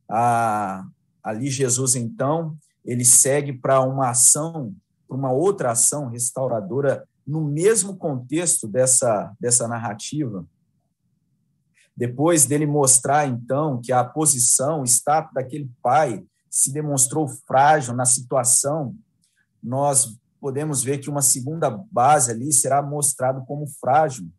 Ah, 0.09 0.85
ali 1.23 1.49
Jesus, 1.49 1.95
então, 1.95 2.57
ele 2.83 3.05
segue 3.05 3.53
para 3.53 3.79
uma 3.81 4.09
ação, 4.09 4.75
para 5.07 5.17
uma 5.17 5.31
outra 5.31 5.71
ação 5.71 6.07
restauradora 6.07 7.07
no 7.25 7.41
mesmo 7.41 7.95
contexto 7.95 8.67
dessa, 8.67 9.33
dessa 9.39 9.67
narrativa. 9.67 10.45
Depois 11.95 12.45
dele 12.45 12.65
mostrar, 12.65 13.27
então, 13.27 13.79
que 13.81 13.91
a 13.91 14.03
posição, 14.03 14.81
o 14.81 14.85
status 14.85 15.33
daquele 15.33 15.71
pai 15.81 16.25
se 16.49 16.71
demonstrou 16.71 17.27
frágil 17.27 17.93
na 17.93 18.05
situação, 18.05 18.95
nós 19.61 20.17
podemos 20.39 20.83
ver 20.83 20.97
que 20.97 21.09
uma 21.09 21.21
segunda 21.21 21.69
base 21.69 22.31
ali 22.31 22.51
será 22.51 22.81
mostrado 22.81 23.45
como 23.45 23.65
frágil. 23.79 24.29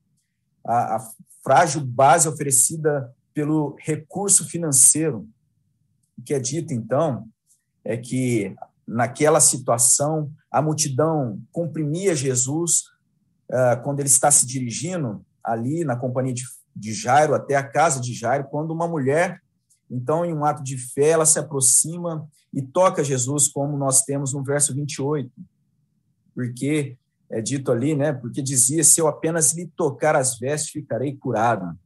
A, 0.65 0.97
a 0.97 1.11
frágil 1.43 1.81
base 1.85 2.29
oferecida 2.29 3.13
pelo 3.33 3.77
recurso 3.81 4.49
financeiro. 4.49 5.29
O 6.17 6.23
que 6.23 6.35
é 6.35 6.39
dito, 6.39 6.73
então, 6.73 7.29
é 7.85 7.97
que 7.97 8.55
naquela 8.87 9.41
situação 9.41 10.31
a 10.51 10.63
multidão 10.63 11.41
comprimia 11.51 12.15
Jesus 12.15 12.85
uh, 13.51 13.83
quando 13.83 14.01
ele 14.01 14.09
está 14.09 14.31
se 14.31 14.47
dirigindo 14.47 15.25
ali 15.43 15.85
na 15.85 15.97
companhia 15.97 16.33
de, 16.33 16.45
de 16.75 16.95
Jairo 16.95 17.35
até 17.35 17.57
a 17.57 17.67
casa 17.67 18.01
de 18.01 18.15
Jairo, 18.15 18.45
quando 18.45 18.71
uma 18.71 18.87
mulher, 18.87 19.43
então, 19.91 20.25
em 20.25 20.33
um 20.33 20.45
ato 20.45 20.63
de 20.63 20.79
fé, 20.79 21.09
ela 21.09 21.27
se 21.27 21.39
aproxima 21.39 22.27
e 22.53 22.63
toca 22.63 23.05
Jesus, 23.05 23.49
como 23.49 23.77
nós 23.77 24.03
temos 24.03 24.33
no 24.33 24.43
verso 24.43 24.75
28 24.75 25.31
porque 26.35 26.97
é 27.35 27.41
dito 27.41 27.73
ali, 27.73 27.97
né? 27.97 28.13
Porque 28.13 28.41
dizia: 28.41 28.85
se 28.85 29.01
eu 29.01 29.09
apenas 29.09 29.53
lhe 29.53 29.67
tocar 29.67 30.15
as 30.15 30.39
vestes, 30.39 30.71
ficarei 30.71 31.17
curado. 31.17 31.77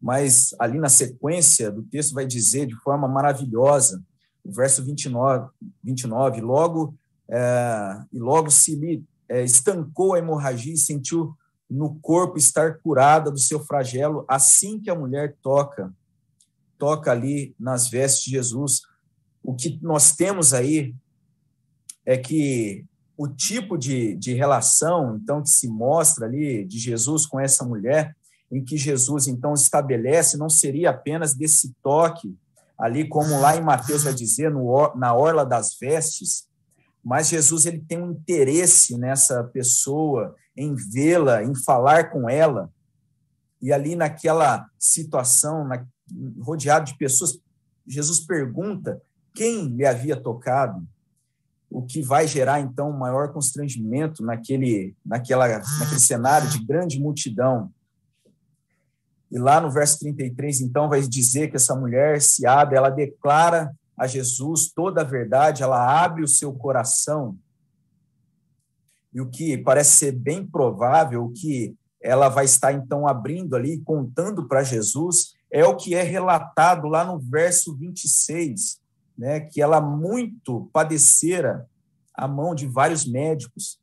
Mas 0.00 0.54
ali 0.58 0.78
na 0.78 0.90
sequência 0.90 1.70
do 1.70 1.82
texto 1.82 2.12
vai 2.12 2.26
dizer 2.26 2.66
de 2.66 2.76
forma 2.76 3.08
maravilhosa, 3.08 4.02
o 4.44 4.52
verso 4.52 4.84
29, 4.84 5.48
29 5.82 6.40
logo 6.42 6.94
é, 7.28 8.04
e 8.12 8.18
logo 8.18 8.50
se 8.50 8.74
lhe 8.74 9.02
é, 9.28 9.42
estancou 9.42 10.12
a 10.12 10.18
hemorragia 10.18 10.74
e 10.74 10.78
sentiu 10.78 11.34
no 11.70 11.94
corpo 12.00 12.36
estar 12.36 12.80
curada 12.80 13.30
do 13.30 13.38
seu 13.38 13.64
flagelo 13.64 14.26
assim 14.28 14.78
que 14.78 14.90
a 14.90 14.94
mulher 14.94 15.36
toca 15.40 15.90
toca 16.76 17.12
ali 17.12 17.54
nas 17.58 17.88
vestes 17.88 18.24
de 18.24 18.32
Jesus. 18.32 18.82
O 19.40 19.54
que 19.54 19.78
nós 19.80 20.16
temos 20.16 20.52
aí 20.52 20.92
é 22.04 22.18
que 22.18 22.84
o 23.16 23.28
tipo 23.28 23.76
de, 23.76 24.16
de 24.16 24.32
relação, 24.34 25.16
então, 25.16 25.42
que 25.42 25.50
se 25.50 25.68
mostra 25.68 26.26
ali 26.26 26.64
de 26.64 26.78
Jesus 26.78 27.26
com 27.26 27.38
essa 27.38 27.64
mulher, 27.64 28.16
em 28.50 28.64
que 28.64 28.76
Jesus, 28.76 29.26
então, 29.26 29.54
estabelece, 29.54 30.36
não 30.36 30.48
seria 30.48 30.90
apenas 30.90 31.34
desse 31.34 31.74
toque, 31.82 32.36
ali 32.78 33.08
como 33.08 33.40
lá 33.40 33.56
em 33.56 33.62
Mateus 33.62 34.04
vai 34.04 34.12
dizer, 34.12 34.50
no, 34.50 34.94
na 34.96 35.14
orla 35.14 35.44
das 35.44 35.78
vestes, 35.78 36.46
mas 37.04 37.28
Jesus 37.28 37.66
ele 37.66 37.80
tem 37.80 38.00
um 38.00 38.12
interesse 38.12 38.96
nessa 38.96 39.44
pessoa, 39.44 40.34
em 40.56 40.74
vê-la, 40.74 41.42
em 41.42 41.54
falar 41.54 42.10
com 42.10 42.28
ela, 42.28 42.70
e 43.60 43.72
ali 43.72 43.94
naquela 43.94 44.66
situação, 44.78 45.66
na, 45.66 45.86
rodeado 46.40 46.86
de 46.86 46.98
pessoas, 46.98 47.38
Jesus 47.86 48.20
pergunta 48.20 49.00
quem 49.34 49.68
lhe 49.68 49.86
havia 49.86 50.16
tocado, 50.16 50.86
o 51.72 51.82
que 51.82 52.02
vai 52.02 52.28
gerar, 52.28 52.60
então, 52.60 52.92
maior 52.92 53.32
constrangimento 53.32 54.22
naquele, 54.22 54.94
naquela, 55.04 55.48
naquele 55.48 56.00
cenário 56.00 56.48
de 56.50 56.62
grande 56.64 57.00
multidão. 57.00 57.72
E 59.30 59.38
lá 59.38 59.58
no 59.58 59.70
verso 59.70 59.98
33, 60.00 60.60
então, 60.60 60.90
vai 60.90 61.00
dizer 61.00 61.48
que 61.48 61.56
essa 61.56 61.74
mulher 61.74 62.20
se 62.20 62.46
abre, 62.46 62.76
ela 62.76 62.90
declara 62.90 63.74
a 63.96 64.06
Jesus 64.06 64.70
toda 64.70 65.00
a 65.00 65.04
verdade, 65.04 65.62
ela 65.62 66.04
abre 66.04 66.22
o 66.22 66.28
seu 66.28 66.52
coração. 66.52 67.38
E 69.12 69.20
o 69.20 69.30
que 69.30 69.56
parece 69.56 69.96
ser 69.96 70.12
bem 70.12 70.46
provável, 70.46 71.32
que 71.34 71.74
ela 72.02 72.28
vai 72.28 72.44
estar, 72.44 72.72
então, 72.72 73.08
abrindo 73.08 73.56
ali, 73.56 73.80
contando 73.80 74.46
para 74.46 74.62
Jesus, 74.62 75.34
é 75.50 75.64
o 75.64 75.76
que 75.76 75.94
é 75.94 76.02
relatado 76.02 76.86
lá 76.88 77.02
no 77.02 77.18
verso 77.18 77.74
26, 77.76 78.81
né, 79.16 79.40
que 79.40 79.60
ela 79.60 79.80
muito 79.80 80.68
padecera 80.72 81.66
a 82.14 82.28
mão 82.28 82.54
de 82.54 82.66
vários 82.66 83.06
médicos, 83.06 83.80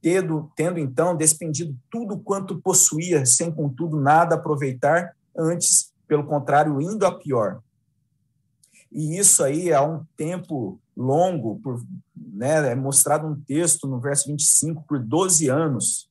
tendo, 0.00 0.50
tendo 0.56 0.78
então 0.78 1.16
despendido 1.16 1.76
tudo 1.90 2.18
quanto 2.18 2.60
possuía, 2.60 3.26
sem 3.26 3.50
contudo 3.50 4.00
nada 4.00 4.34
aproveitar, 4.34 5.14
antes, 5.36 5.92
pelo 6.06 6.24
contrário, 6.24 6.80
indo 6.80 7.04
a 7.04 7.16
pior. 7.16 7.60
E 8.90 9.18
isso 9.18 9.42
aí 9.42 9.72
há 9.72 9.82
um 9.82 10.04
tempo 10.16 10.80
longo, 10.96 11.58
por, 11.60 11.82
né, 12.16 12.72
é 12.72 12.74
mostrado 12.74 13.26
um 13.26 13.38
texto 13.38 13.86
no 13.86 14.00
verso 14.00 14.28
25, 14.28 14.84
por 14.84 14.98
12 14.98 15.48
anos. 15.48 16.08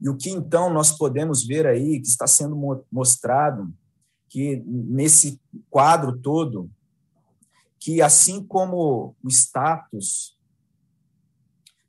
E 0.00 0.08
o 0.08 0.16
que 0.16 0.30
então 0.30 0.72
nós 0.72 0.92
podemos 0.96 1.46
ver 1.46 1.66
aí, 1.66 2.00
que 2.00 2.08
está 2.08 2.26
sendo 2.26 2.56
mostrado, 2.90 3.72
que 4.28 4.62
nesse 4.66 5.40
quadro 5.70 6.18
todo, 6.18 6.70
que 7.78 8.02
assim 8.02 8.42
como 8.42 9.14
o 9.22 9.28
status 9.28 10.36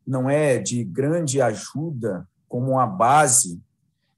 não 0.05 0.29
é 0.29 0.57
de 0.57 0.83
grande 0.83 1.41
ajuda 1.41 2.27
como 2.47 2.71
uma 2.71 2.87
base, 2.87 3.61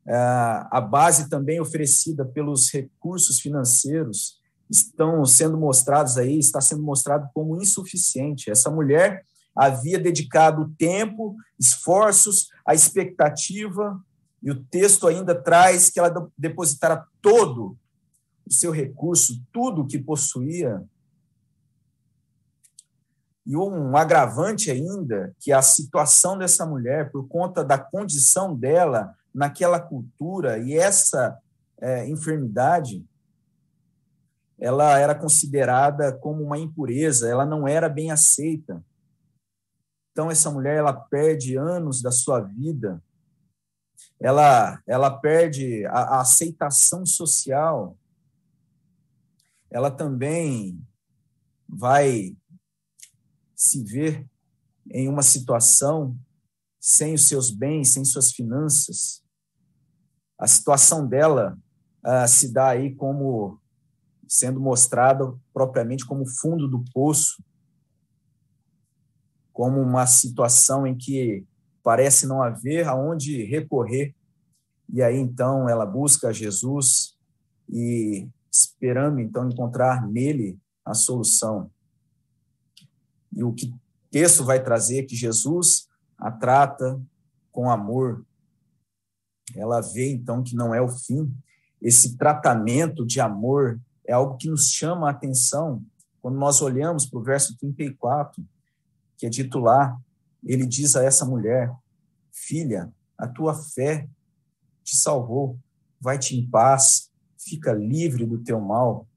é, 0.06 0.16
a 0.16 0.82
base 0.82 1.30
também 1.30 1.60
oferecida 1.60 2.26
pelos 2.26 2.72
recursos 2.72 3.40
financeiros 3.40 4.40
estão 4.70 5.26
sendo 5.26 5.58
mostrados 5.58 6.18
aí, 6.18 6.40
está 6.40 6.62
sendo 6.62 6.82
mostrado 6.82 7.30
como 7.34 7.62
insuficiente. 7.62 8.50
Essa 8.50 8.70
mulher 8.70 9.26
havia 9.56 10.00
dedicado 10.00 10.74
tempo, 10.78 11.36
esforços, 11.60 12.48
a 12.66 12.74
expectativa, 12.74 14.02
e 14.42 14.50
o 14.50 14.64
texto 14.64 15.08
ainda 15.08 15.36
traz 15.36 15.90
que 15.90 16.00
ela 16.00 16.30
depositara 16.38 17.06
todo 17.22 17.78
seu 18.50 18.72
recurso, 18.72 19.42
tudo 19.52 19.82
o 19.82 19.88
que 19.88 20.00
possuía 20.00 20.84
e 23.46 23.56
um 23.58 23.98
agravante 23.98 24.70
ainda, 24.70 25.36
que 25.40 25.52
a 25.52 25.62
situação 25.62 26.38
dessa 26.38 26.66
mulher, 26.66 27.12
por 27.12 27.28
conta 27.28 27.64
da 27.64 27.78
condição 27.78 28.56
dela 28.56 29.16
naquela 29.34 29.80
cultura 29.80 30.60
e 30.60 30.78
essa 30.78 31.38
é, 31.80 32.08
enfermidade, 32.08 33.04
ela 34.60 35.00
era 35.00 35.16
considerada 35.16 36.14
como 36.14 36.44
uma 36.44 36.58
impureza, 36.58 37.28
ela 37.28 37.46
não 37.46 37.68
era 37.68 37.90
bem 37.90 38.12
aceita. 38.12 38.84
Então 40.12 40.30
essa 40.30 40.52
mulher 40.52 40.78
ela 40.78 40.94
perde 40.94 41.58
anos 41.58 42.02
da 42.02 42.12
sua 42.12 42.42
vida, 42.42 43.02
ela 44.20 44.80
ela 44.86 45.10
perde 45.10 45.84
a, 45.88 46.18
a 46.18 46.22
aceitação 46.22 47.06
social, 47.08 47.98
ela 49.72 49.90
também 49.90 50.86
vai 51.68 52.36
se 53.56 53.84
ver 53.84 54.28
em 54.92 55.08
uma 55.08 55.24
situação 55.24 56.18
sem 56.80 57.14
os 57.14 57.28
seus 57.28 57.50
bens, 57.50 57.94
sem 57.94 58.04
suas 58.04 58.32
finanças. 58.32 59.24
A 60.38 60.48
situação 60.48 61.08
dela 61.08 61.58
ah, 62.04 62.28
se 62.28 62.52
dá 62.52 62.70
aí 62.70 62.94
como 62.96 63.60
sendo 64.28 64.60
mostrada 64.60 65.34
propriamente 65.54 66.06
como 66.06 66.26
fundo 66.26 66.68
do 66.68 66.84
poço, 66.94 67.44
como 69.54 69.80
uma 69.80 70.08
situação 70.08 70.88
em 70.88 70.98
que 70.98 71.46
parece 71.84 72.26
não 72.26 72.42
haver 72.42 72.88
aonde 72.88 73.44
recorrer. 73.44 74.16
E 74.90 75.02
aí 75.02 75.18
então 75.18 75.70
ela 75.70 75.86
busca 75.86 76.34
Jesus 76.34 77.16
e 77.70 78.28
esperando 78.52 79.20
então 79.20 79.50
encontrar 79.50 80.08
nele 80.08 80.60
a 80.84 80.94
solução. 80.94 81.72
E 83.32 83.44
o 83.44 83.54
que 83.54 83.74
texto 84.10 84.44
vai 84.44 84.62
trazer 84.62 85.00
é 85.00 85.06
que 85.06 85.16
Jesus 85.16 85.88
a 86.18 86.30
trata 86.30 87.02
com 87.52 87.70
amor. 87.70 88.26
Ela 89.56 89.82
vê 89.82 90.12
então 90.12 90.44
que 90.44 90.56
não 90.56 90.76
é 90.76 90.82
o 90.82 90.90
fim. 90.90 91.34
Esse 91.82 92.18
tratamento 92.18 93.06
de 93.06 93.20
amor 93.20 93.80
é 94.06 94.14
algo 94.14 94.38
que 94.38 94.50
nos 94.50 94.70
chama 94.70 95.08
a 95.08 95.12
atenção 95.12 95.84
quando 96.22 96.38
nós 96.38 96.62
olhamos 96.62 97.06
para 97.06 97.20
o 97.20 97.24
verso 97.24 97.58
34, 97.58 98.46
que 99.18 99.26
é 99.26 99.30
dito 99.30 99.58
lá, 99.58 100.00
ele 100.44 100.66
diz 100.66 100.96
a 100.96 101.04
essa 101.04 101.26
mulher: 101.26 101.74
Filha, 102.32 102.94
a 103.18 103.28
tua 103.28 103.56
fé 103.56 104.08
te 104.84 104.96
salvou, 104.96 105.60
vai-te 106.00 106.38
em 106.38 106.48
paz, 106.48 107.11
fica 107.44 107.74
livre 107.74 108.26
do 108.26 108.40
teu 108.40 108.60
mal. 108.60 109.08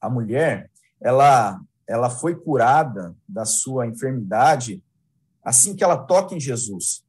A 0.00 0.08
mulher, 0.08 0.70
ela, 1.00 1.60
ela 1.86 2.10
foi 2.10 2.34
curada 2.34 3.14
da 3.28 3.44
sua 3.44 3.86
enfermidade 3.86 4.82
assim 5.42 5.76
que 5.76 5.84
ela 5.84 5.98
toca 5.98 6.34
em 6.34 6.40
Jesus. 6.40 7.04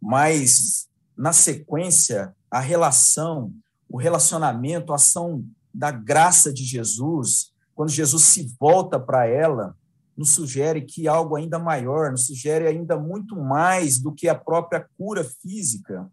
Mas, 0.00 0.88
na 1.16 1.32
sequência, 1.32 2.34
a 2.50 2.60
relação, 2.60 3.52
o 3.88 3.98
relacionamento, 3.98 4.92
a 4.92 4.96
ação 4.96 5.44
da 5.74 5.90
graça 5.90 6.52
de 6.52 6.64
Jesus, 6.64 7.52
quando 7.74 7.90
Jesus 7.90 8.24
se 8.24 8.56
volta 8.58 8.98
para 8.98 9.26
ela, 9.26 9.76
nos 10.16 10.30
sugere 10.30 10.82
que 10.82 11.06
algo 11.06 11.36
ainda 11.36 11.58
maior, 11.58 12.10
nos 12.10 12.26
sugere 12.26 12.66
ainda 12.66 12.98
muito 12.98 13.36
mais 13.36 13.98
do 13.98 14.12
que 14.12 14.28
a 14.28 14.34
própria 14.34 14.84
cura 14.96 15.22
física. 15.22 16.10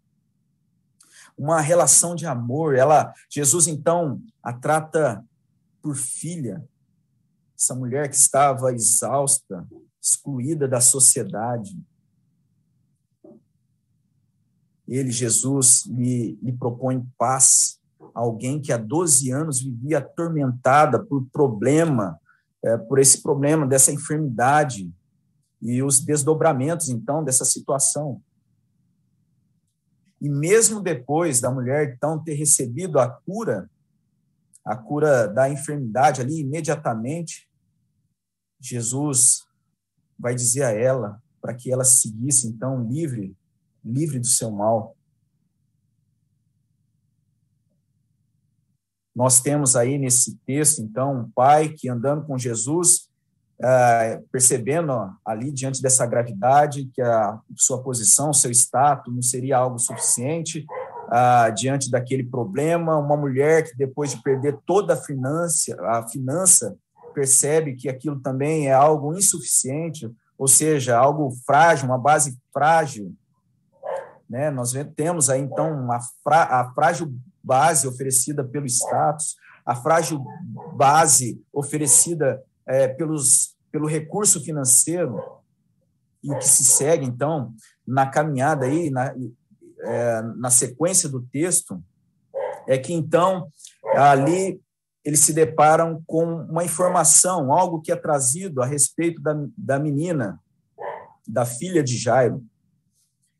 Uma 1.36 1.60
relação 1.60 2.14
de 2.14 2.26
amor. 2.26 2.74
Ela, 2.74 3.12
Jesus 3.30 3.66
então 3.66 4.20
a 4.42 4.52
trata 4.52 5.24
por 5.82 5.94
filha. 5.94 6.64
Essa 7.58 7.74
mulher 7.74 8.08
que 8.08 8.16
estava 8.16 8.72
exausta, 8.72 9.66
excluída 10.00 10.68
da 10.68 10.80
sociedade. 10.80 11.78
Ele, 14.86 15.10
Jesus, 15.10 15.84
lhe, 15.86 16.38
lhe 16.42 16.52
propõe 16.52 17.04
paz. 17.18 17.80
Alguém 18.14 18.60
que 18.60 18.72
há 18.72 18.76
12 18.76 19.30
anos 19.30 19.60
vivia 19.60 19.98
atormentada 19.98 21.04
por 21.04 21.26
problema, 21.32 22.20
é, 22.62 22.76
por 22.76 22.98
esse 22.98 23.22
problema 23.22 23.66
dessa 23.66 23.92
enfermidade 23.92 24.92
e 25.60 25.82
os 25.82 26.00
desdobramentos, 26.00 26.88
então, 26.88 27.24
dessa 27.24 27.44
situação. 27.44 28.22
E 30.20 30.28
mesmo 30.28 30.80
depois 30.80 31.40
da 31.40 31.50
mulher, 31.50 31.94
então, 31.94 32.22
ter 32.22 32.34
recebido 32.34 32.98
a 32.98 33.08
cura, 33.08 33.70
a 34.64 34.76
cura 34.76 35.28
da 35.28 35.48
enfermidade 35.48 36.20
ali 36.20 36.40
imediatamente, 36.40 37.48
Jesus 38.58 39.46
vai 40.18 40.34
dizer 40.34 40.62
a 40.62 40.72
ela 40.72 41.22
para 41.40 41.54
que 41.54 41.70
ela 41.70 41.84
seguisse, 41.84 42.48
então, 42.48 42.82
livre, 42.88 43.36
livre 43.84 44.18
do 44.18 44.26
seu 44.26 44.50
mal. 44.50 44.96
Nós 49.14 49.40
temos 49.40 49.76
aí 49.76 49.96
nesse 49.96 50.36
texto, 50.38 50.80
então, 50.80 51.20
um 51.20 51.30
pai 51.30 51.68
que 51.68 51.88
andando 51.88 52.26
com 52.26 52.36
Jesus, 52.36 53.05
é, 53.62 54.20
percebendo 54.30 54.92
ali 55.24 55.50
diante 55.50 55.80
dessa 55.80 56.04
gravidade 56.06 56.90
que 56.92 57.00
a 57.00 57.38
sua 57.56 57.82
posição, 57.82 58.32
seu 58.32 58.50
status 58.50 59.14
não 59.14 59.22
seria 59.22 59.56
algo 59.56 59.78
suficiente 59.78 60.66
ah, 61.08 61.50
diante 61.50 61.90
daquele 61.90 62.24
problema, 62.24 62.98
uma 62.98 63.16
mulher 63.16 63.62
que 63.64 63.76
depois 63.76 64.10
de 64.10 64.22
perder 64.22 64.58
toda 64.66 64.94
a 64.94 64.96
finança, 64.96 65.76
a 65.80 66.06
finança 66.08 66.76
percebe 67.14 67.74
que 67.74 67.88
aquilo 67.88 68.20
também 68.20 68.68
é 68.68 68.72
algo 68.72 69.16
insuficiente, 69.16 70.10
ou 70.36 70.46
seja, 70.46 70.98
algo 70.98 71.32
frágil, 71.46 71.86
uma 71.86 71.98
base 71.98 72.36
frágil. 72.52 73.14
Né? 74.28 74.50
Nós 74.50 74.72
temos 74.94 75.30
aí, 75.30 75.40
então, 75.40 75.88
a 76.26 76.72
frágil 76.74 77.14
base 77.42 77.88
oferecida 77.88 78.44
pelo 78.44 78.66
status, 78.66 79.36
a 79.64 79.74
frágil 79.74 80.22
base 80.74 81.40
oferecida 81.52 82.42
é, 82.66 82.88
pelos, 82.88 83.56
pelo 83.70 83.86
recurso 83.86 84.42
financeiro, 84.42 85.20
e 86.22 86.32
o 86.32 86.38
que 86.38 86.48
se 86.48 86.64
segue, 86.64 87.06
então, 87.06 87.54
na 87.86 88.06
caminhada 88.06 88.66
aí, 88.66 88.90
na, 88.90 89.14
é, 89.80 90.22
na 90.36 90.50
sequência 90.50 91.08
do 91.08 91.22
texto, 91.22 91.82
é 92.66 92.76
que, 92.76 92.92
então, 92.92 93.48
ali 93.94 94.60
eles 95.04 95.20
se 95.20 95.32
deparam 95.32 96.02
com 96.04 96.24
uma 96.24 96.64
informação, 96.64 97.52
algo 97.52 97.80
que 97.80 97.92
é 97.92 97.96
trazido 97.96 98.60
a 98.60 98.66
respeito 98.66 99.22
da, 99.22 99.36
da 99.56 99.78
menina, 99.78 100.40
da 101.26 101.46
filha 101.46 101.82
de 101.82 101.96
Jairo. 101.96 102.44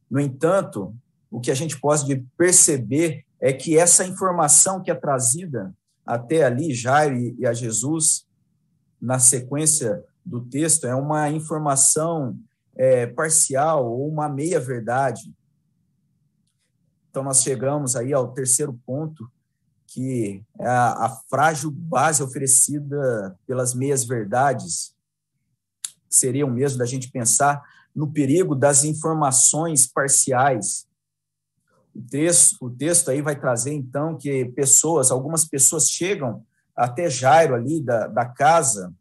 No 0.08 0.20
entanto, 0.20 0.94
o 1.28 1.40
que 1.40 1.50
a 1.50 1.54
gente 1.54 1.80
pode 1.80 2.24
perceber 2.38 3.24
é 3.40 3.52
que 3.52 3.76
essa 3.76 4.06
informação 4.06 4.80
que 4.80 4.92
é 4.92 4.94
trazida 4.94 5.74
até 6.04 6.44
ali, 6.44 6.72
Jairo 6.72 7.16
e 7.16 7.44
a 7.44 7.52
Jesus, 7.52 8.25
na 9.00 9.18
sequência 9.18 10.04
do 10.24 10.40
texto, 10.40 10.86
é 10.86 10.94
uma 10.94 11.30
informação 11.30 12.38
é, 12.74 13.06
parcial 13.06 13.90
ou 13.90 14.08
uma 14.08 14.28
meia-verdade. 14.28 15.32
Então, 17.10 17.22
nós 17.22 17.42
chegamos 17.42 17.96
aí 17.96 18.12
ao 18.12 18.32
terceiro 18.32 18.78
ponto, 18.84 19.30
que 19.86 20.42
é 20.58 20.66
a, 20.66 21.06
a 21.06 21.08
frágil 21.30 21.70
base 21.70 22.22
oferecida 22.22 23.38
pelas 23.46 23.74
meias-verdades. 23.74 24.94
Seria 26.08 26.44
o 26.44 26.50
mesmo 26.50 26.78
da 26.78 26.84
gente 26.84 27.10
pensar 27.10 27.62
no 27.94 28.12
perigo 28.12 28.54
das 28.54 28.84
informações 28.84 29.86
parciais 29.86 30.86
o 31.96 32.02
texto, 32.02 32.56
o 32.60 32.70
texto 32.70 33.10
aí 33.10 33.22
vai 33.22 33.34
trazer, 33.38 33.72
então, 33.72 34.16
que 34.18 34.44
pessoas, 34.46 35.10
algumas 35.10 35.46
pessoas 35.46 35.88
chegam 35.88 36.44
até 36.76 37.08
Jairo 37.08 37.54
ali 37.54 37.80
da, 37.80 38.06
da 38.06 38.26
casa 38.26 38.92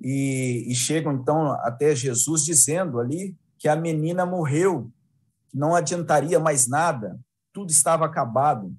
e, 0.00 0.64
e 0.68 0.74
chegam, 0.74 1.12
então, 1.12 1.52
até 1.52 1.94
Jesus 1.94 2.44
dizendo 2.44 3.00
ali 3.00 3.36
que 3.58 3.68
a 3.68 3.76
menina 3.76 4.26
morreu, 4.26 4.90
que 5.48 5.56
não 5.56 5.74
adiantaria 5.74 6.38
mais 6.38 6.66
nada, 6.66 7.18
tudo 7.52 7.70
estava 7.70 8.04
acabado. 8.04 8.74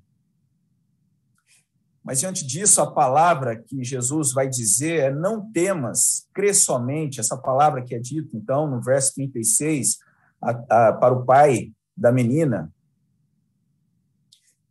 Mas 2.04 2.19
diante 2.19 2.45
disso, 2.45 2.82
a 2.82 2.89
palavra 2.89 3.58
que 3.58 3.84
Jesus 3.84 4.32
vai 4.32 4.47
dizer 4.47 5.00
é: 5.00 5.13
não 5.13 5.52
temas, 5.52 6.28
crê 6.34 6.54
somente. 6.54 7.19
Essa 7.19 7.36
palavra 7.36 7.84
que 7.84 7.93
é 7.93 8.00
dita, 8.00 8.38
então, 8.38 8.65
no 8.65 8.82
verso 8.82 9.13
36, 9.15 9.97
a, 10.41 10.52
a, 10.52 10.93
para 10.93 11.13
o 11.13 11.26
pai 11.26 11.73
da 11.95 12.12
menina. 12.12 12.71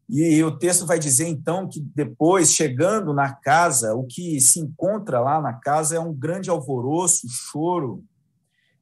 E 0.08 0.42
o 0.44 0.56
texto 0.56 0.86
vai 0.86 0.98
dizer, 0.98 1.26
então, 1.26 1.68
que 1.68 1.80
depois, 1.80 2.52
chegando 2.52 3.12
na 3.12 3.32
casa, 3.32 3.94
o 3.94 4.04
que 4.04 4.40
se 4.40 4.60
encontra 4.60 5.18
lá 5.20 5.40
na 5.40 5.54
casa 5.54 5.96
é 5.96 6.00
um 6.00 6.14
grande 6.14 6.48
alvoroço, 6.48 7.28
choro, 7.28 8.04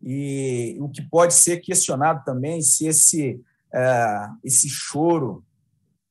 e 0.03 0.77
o 0.81 0.89
que 0.91 1.01
pode 1.01 1.33
ser 1.33 1.61
questionado 1.61 2.23
também 2.25 2.61
se 2.61 2.87
esse, 2.87 3.41
é, 3.73 4.29
esse 4.45 4.69
choro 4.69 5.43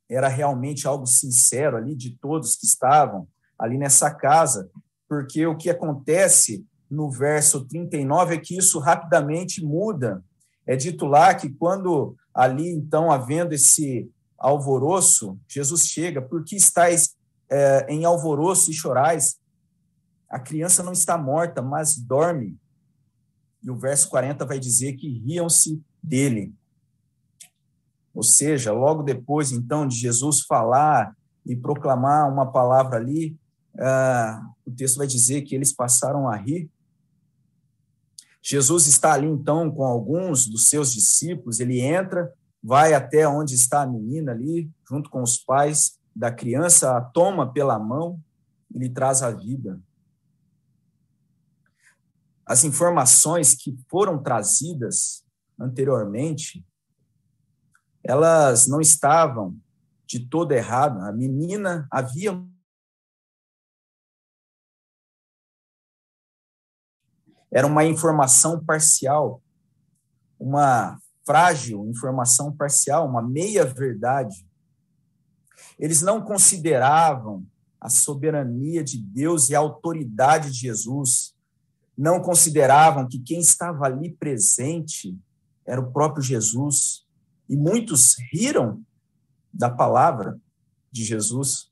era 0.09 0.27
realmente 0.27 0.87
algo 0.87 1.05
sincero 1.05 1.77
ali 1.77 1.95
de 1.95 2.17
todos 2.17 2.55
que 2.55 2.65
estavam 2.65 3.27
ali 3.57 3.77
nessa 3.77 4.11
casa, 4.11 4.67
porque 5.07 5.45
o 5.45 5.55
que 5.55 5.69
acontece 5.69 6.65
no 6.89 7.09
verso 7.09 7.65
39 7.65 8.35
é 8.35 8.37
que 8.39 8.57
isso 8.57 8.79
rapidamente 8.79 9.63
muda. 9.63 10.23
É 10.65 10.75
dito 10.75 11.05
lá 11.05 11.33
que 11.35 11.49
quando 11.49 12.15
ali, 12.33 12.67
então, 12.69 13.11
havendo 13.11 13.53
esse 13.53 14.09
alvoroço, 14.43 15.39
Jesus 15.47 15.87
chega, 15.87 16.21
porque 16.21 16.55
estáis 16.55 17.15
é, 17.49 17.85
em 17.89 18.05
alvoroço 18.05 18.69
e 18.69 18.73
chorais? 18.73 19.39
A 20.29 20.39
criança 20.39 20.83
não 20.83 20.91
está 20.91 21.17
morta, 21.17 21.61
mas 21.61 21.95
dorme. 21.95 22.57
E 23.61 23.69
o 23.69 23.77
verso 23.77 24.09
40 24.09 24.45
vai 24.45 24.59
dizer 24.59 24.93
que 24.93 25.07
riam-se 25.19 25.81
dele. 26.01 26.53
Ou 28.13 28.23
seja, 28.23 28.71
logo 28.71 29.01
depois, 29.01 29.51
então, 29.51 29.87
de 29.87 29.95
Jesus 29.95 30.41
falar 30.41 31.15
e 31.45 31.55
proclamar 31.55 32.31
uma 32.31 32.51
palavra 32.51 32.97
ali, 32.97 33.37
uh, 33.75 34.53
o 34.65 34.71
texto 34.71 34.97
vai 34.97 35.07
dizer 35.07 35.41
que 35.43 35.55
eles 35.55 35.73
passaram 35.73 36.27
a 36.27 36.35
rir 36.35 36.69
Jesus 38.43 38.87
está 38.87 39.13
ali, 39.13 39.25
então, 39.25 39.71
com 39.71 39.85
alguns 39.85 40.45
dos 40.45 40.67
seus 40.67 40.91
discípulos, 40.91 41.61
ele 41.61 41.79
entra, 41.79 42.29
vai 42.63 42.93
até 42.93 43.27
onde 43.27 43.55
está 43.55 43.81
a 43.81 43.87
menina 43.87 44.31
ali, 44.31 44.71
junto 44.87 45.09
com 45.09 45.21
os 45.21 45.37
pais 45.37 45.99
da 46.15 46.31
criança, 46.31 46.95
a 46.95 47.01
toma 47.01 47.51
pela 47.51 47.77
mão 47.77 48.21
e 48.73 48.79
lhe 48.79 48.89
traz 48.89 49.21
a 49.21 49.31
vida. 49.31 49.81
As 52.45 52.63
informações 52.63 53.53
que 53.53 53.77
foram 53.89 54.21
trazidas 54.21 55.25
anteriormente 55.59 56.65
elas 58.03 58.67
não 58.67 58.81
estavam 58.81 59.57
de 60.05 60.19
todo 60.27 60.51
errado. 60.51 60.99
A 61.01 61.11
menina 61.11 61.87
havia 61.89 62.31
era 67.49 67.67
uma 67.67 67.85
informação 67.85 68.63
parcial, 68.63 69.41
uma 70.39 70.99
frágil 71.25 71.87
informação 71.87 72.51
parcial, 72.51 73.07
uma 73.07 73.21
meia 73.21 73.65
verdade. 73.65 74.45
Eles 75.79 76.01
não 76.01 76.21
consideravam 76.21 77.45
a 77.79 77.89
soberania 77.89 78.83
de 78.83 78.97
Deus 78.97 79.49
e 79.49 79.55
a 79.55 79.59
autoridade 79.59 80.51
de 80.51 80.57
Jesus. 80.57 81.35
Não 81.97 82.21
consideravam 82.21 83.07
que 83.07 83.19
quem 83.19 83.39
estava 83.39 83.85
ali 83.85 84.11
presente 84.11 85.17
era 85.65 85.79
o 85.79 85.91
próprio 85.91 86.23
Jesus. 86.23 87.05
E 87.49 87.55
muitos 87.55 88.15
riram 88.31 88.81
da 89.53 89.69
palavra 89.69 90.39
de 90.91 91.03
Jesus. 91.03 91.71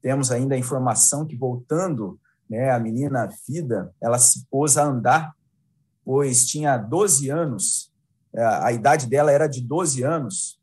Temos 0.00 0.30
ainda 0.30 0.54
a 0.54 0.58
informação 0.58 1.26
que, 1.26 1.36
voltando, 1.36 2.20
né, 2.48 2.70
a 2.70 2.78
menina 2.78 3.28
Vida, 3.48 3.92
ela 4.00 4.18
se 4.18 4.46
pôs 4.50 4.76
a 4.76 4.84
andar, 4.84 5.35
pois 6.06 6.46
tinha 6.46 6.78
12 6.78 7.28
anos, 7.28 7.90
é, 8.32 8.44
a 8.44 8.72
idade 8.72 9.08
dela 9.08 9.32
era 9.32 9.48
de 9.48 9.60
12 9.60 10.04
anos. 10.04 10.60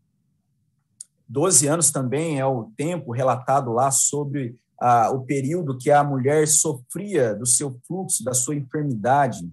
12 1.28 1.68
anos 1.68 1.92
também 1.92 2.40
é 2.40 2.46
o 2.46 2.72
tempo 2.78 3.12
relatado 3.12 3.74
lá 3.74 3.92
sobre 3.92 4.56
ah, 4.80 5.12
o 5.12 5.26
período 5.26 5.78
que 5.78 5.92
a 5.92 6.02
mulher 6.02 6.48
sofria 6.48 7.36
do 7.36 7.46
seu 7.46 7.78
fluxo, 7.86 8.24
da 8.24 8.34
sua 8.34 8.56
enfermidade. 8.56 9.52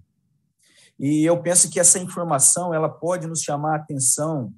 E 0.97 1.25
eu 1.25 1.41
penso 1.41 1.69
que 1.69 1.79
essa 1.79 1.99
informação 1.99 2.73
ela 2.73 2.87
pode 2.87 3.27
nos 3.27 3.41
chamar 3.41 3.73
a 3.73 3.77
atenção 3.77 4.53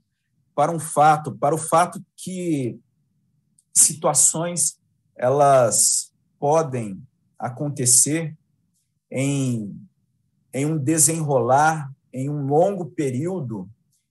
para 0.53 0.71
um 0.71 0.79
fato, 0.79 1.31
para 1.31 1.55
o 1.55 1.57
fato 1.57 1.99
que 2.15 2.79
situações 3.73 4.77
elas 5.15 6.11
podem 6.39 7.01
acontecer 7.39 8.37
em, 9.11 9.73
em 10.53 10.65
um 10.65 10.77
desenrolar, 10.77 11.91
em 12.13 12.29
um 12.29 12.45
longo 12.45 12.85
período, 12.85 13.67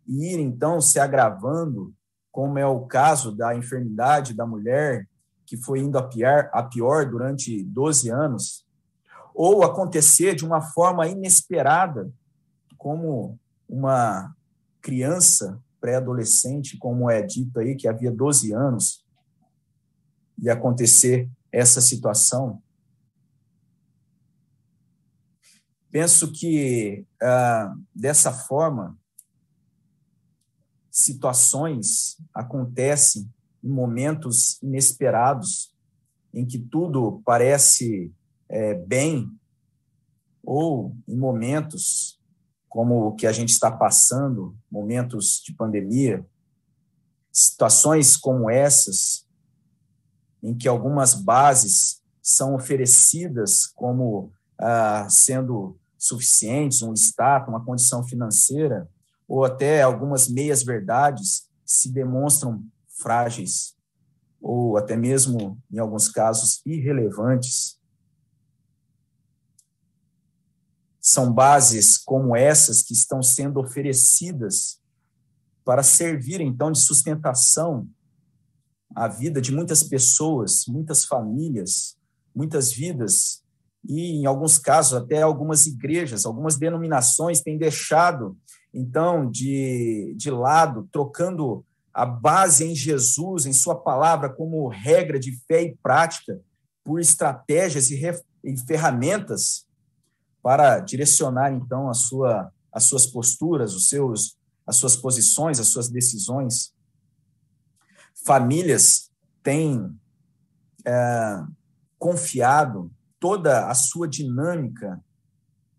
e 0.06 0.34
ir 0.34 0.40
então 0.40 0.80
se 0.80 0.98
agravando, 0.98 1.94
como 2.30 2.58
é 2.58 2.66
o 2.66 2.80
caso 2.86 3.30
da 3.30 3.54
enfermidade 3.54 4.34
da 4.34 4.46
mulher, 4.46 5.06
que 5.46 5.56
foi 5.56 5.80
indo 5.80 5.98
a 5.98 6.02
pior, 6.02 6.50
a 6.52 6.62
pior 6.62 7.08
durante 7.08 7.62
12 7.62 8.10
anos, 8.10 8.66
ou 9.34 9.62
acontecer 9.62 10.34
de 10.34 10.44
uma 10.44 10.60
forma 10.60 11.06
inesperada, 11.06 12.10
como 12.76 13.38
uma 13.68 14.34
criança 14.80 15.60
pré-adolescente, 15.80 16.76
como 16.76 17.10
é 17.10 17.22
dito 17.22 17.58
aí, 17.60 17.76
que 17.76 17.86
havia 17.86 18.10
12 18.10 18.52
anos, 18.52 19.04
e 20.38 20.50
acontecer 20.50 21.28
essa 21.52 21.80
situação. 21.80 22.60
Penso 25.92 26.32
que, 26.32 27.06
ah, 27.20 27.74
dessa 27.94 28.32
forma, 28.32 28.98
situações 30.90 32.16
acontecem 32.32 33.30
em 33.62 33.68
momentos 33.68 34.60
inesperados, 34.62 35.70
em 36.32 36.46
que 36.46 36.58
tudo 36.58 37.20
parece 37.26 38.10
é, 38.48 38.72
bem, 38.74 39.30
ou 40.42 40.96
em 41.06 41.14
momentos 41.14 42.18
como 42.70 43.08
o 43.08 43.14
que 43.14 43.26
a 43.26 43.32
gente 43.32 43.50
está 43.50 43.70
passando, 43.70 44.56
momentos 44.70 45.42
de 45.44 45.52
pandemia, 45.52 46.26
situações 47.30 48.16
como 48.16 48.50
essas, 48.50 49.28
em 50.42 50.54
que 50.54 50.66
algumas 50.66 51.12
bases 51.12 52.02
são 52.22 52.54
oferecidas 52.54 53.66
como 53.66 54.32
ah, 54.58 55.06
sendo 55.10 55.78
suficientes, 56.02 56.82
um 56.82 56.92
status, 56.94 57.48
uma 57.48 57.64
condição 57.64 58.02
financeira, 58.02 58.90
ou 59.28 59.44
até 59.44 59.82
algumas 59.82 60.26
meias-verdades 60.26 61.48
se 61.64 61.92
demonstram 61.92 62.60
frágeis, 62.88 63.76
ou 64.40 64.76
até 64.76 64.96
mesmo, 64.96 65.62
em 65.70 65.78
alguns 65.78 66.08
casos, 66.08 66.60
irrelevantes. 66.66 67.78
São 71.00 71.32
bases 71.32 71.96
como 71.98 72.34
essas 72.34 72.82
que 72.82 72.92
estão 72.92 73.22
sendo 73.22 73.60
oferecidas 73.60 74.80
para 75.64 75.84
servir, 75.84 76.40
então, 76.40 76.72
de 76.72 76.80
sustentação 76.80 77.88
à 78.92 79.06
vida 79.06 79.40
de 79.40 79.52
muitas 79.52 79.84
pessoas, 79.84 80.64
muitas 80.66 81.04
famílias, 81.04 81.96
muitas 82.34 82.72
vidas 82.72 83.41
e, 83.84 84.20
em 84.20 84.26
alguns 84.26 84.58
casos, 84.58 84.94
até 84.94 85.22
algumas 85.22 85.66
igrejas, 85.66 86.24
algumas 86.24 86.56
denominações 86.56 87.40
têm 87.40 87.58
deixado, 87.58 88.36
então, 88.72 89.28
de, 89.28 90.14
de 90.16 90.30
lado, 90.30 90.88
trocando 90.92 91.64
a 91.92 92.06
base 92.06 92.64
em 92.64 92.74
Jesus, 92.74 93.44
em 93.44 93.52
Sua 93.52 93.74
palavra, 93.74 94.30
como 94.30 94.68
regra 94.68 95.18
de 95.18 95.36
fé 95.46 95.62
e 95.62 95.76
prática, 95.82 96.40
por 96.84 97.00
estratégias 97.00 97.90
e, 97.90 97.96
re, 97.96 98.18
e 98.42 98.56
ferramentas 98.56 99.66
para 100.42 100.80
direcionar, 100.80 101.52
então, 101.52 101.88
a 101.90 101.94
sua, 101.94 102.52
as 102.72 102.84
suas 102.84 103.06
posturas, 103.06 103.74
os 103.74 103.88
seus, 103.88 104.36
as 104.66 104.76
suas 104.76 104.96
posições, 104.96 105.60
as 105.60 105.68
suas 105.68 105.88
decisões. 105.88 106.72
Famílias 108.24 109.10
têm 109.42 109.94
é, 110.84 111.44
confiado 111.98 112.90
toda 113.22 113.68
a 113.68 113.74
sua 113.74 114.08
dinâmica 114.08 115.00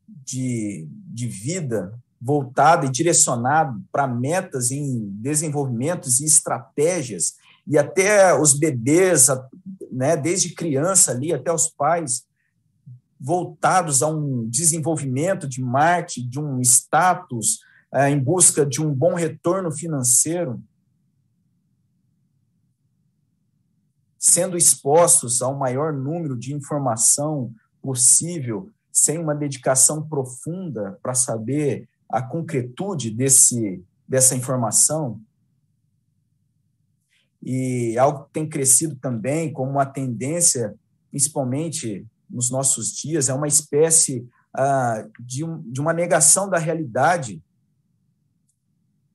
de, 0.08 0.88
de 0.90 1.28
vida 1.28 1.94
voltada 2.20 2.86
e 2.86 2.90
direcionada 2.90 3.78
para 3.92 4.08
metas 4.08 4.72
em 4.72 5.10
desenvolvimentos 5.22 6.22
e 6.22 6.26
estratégias, 6.26 7.34
e 7.68 7.78
até 7.78 8.34
os 8.34 8.58
bebês, 8.58 9.28
né, 9.92 10.16
desde 10.16 10.56
criança 10.56 11.12
ali 11.12 11.34
até 11.34 11.52
os 11.52 11.68
pais, 11.68 12.24
voltados 13.20 14.02
a 14.02 14.08
um 14.08 14.48
desenvolvimento 14.50 15.48
de 15.48 15.62
marketing, 15.62 16.30
de 16.30 16.40
um 16.40 16.62
status, 16.62 17.60
é, 17.94 18.10
em 18.10 18.20
busca 18.20 18.66
de 18.66 18.82
um 18.82 18.94
bom 18.94 19.16
retorno 19.16 19.72
financeiro. 19.72 20.62
Sendo 24.24 24.56
expostos 24.56 25.42
ao 25.42 25.54
maior 25.54 25.92
número 25.92 26.38
de 26.38 26.54
informação 26.54 27.54
possível, 27.82 28.72
sem 28.90 29.18
uma 29.18 29.36
dedicação 29.36 30.08
profunda 30.08 30.98
para 31.04 31.14
saber 31.14 31.90
a 32.08 32.22
concretude 32.22 33.12
desse, 33.12 33.84
dessa 34.08 34.34
informação. 34.34 35.20
E 37.42 37.98
algo 37.98 38.24
que 38.24 38.32
tem 38.32 38.48
crescido 38.48 38.96
também 38.96 39.52
como 39.52 39.72
uma 39.72 39.86
tendência, 39.86 40.74
principalmente 41.12 42.08
nos 42.30 42.50
nossos 42.50 42.94
dias, 42.94 43.28
é 43.28 43.34
uma 43.34 43.48
espécie 43.48 44.26
ah, 44.54 45.06
de, 45.20 45.44
um, 45.44 45.62
de 45.70 45.82
uma 45.82 45.92
negação 45.92 46.50
da 46.50 46.58
realidade, 46.58 47.44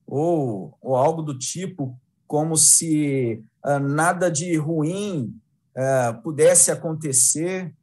ou, 0.05 0.77
ou 0.79 0.95
algo 0.95 1.23
do 1.23 1.35
tipo, 1.35 1.99
como 2.29 2.55
se 2.55 3.43
uh, 3.65 3.79
nada 3.79 4.29
de 4.29 4.55
ruim 4.55 5.35
uh, 5.75 6.21
pudesse 6.21 6.69
acontecer 6.69 7.73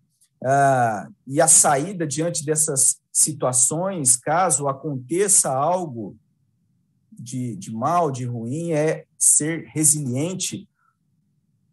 uh, 0.41 1.13
e 1.27 1.41
a 1.41 1.49
saída 1.49 2.07
diante 2.07 2.47
dessas 2.47 3.03
situações, 3.11 4.17
caso 4.17 4.68
aconteça 4.68 5.53
algo 5.53 6.16
de, 7.11 7.57
de 7.57 7.73
mal, 7.73 8.09
de 8.09 8.25
ruim, 8.25 8.70
é 8.70 9.05
ser 9.18 9.64
resiliente 9.75 10.68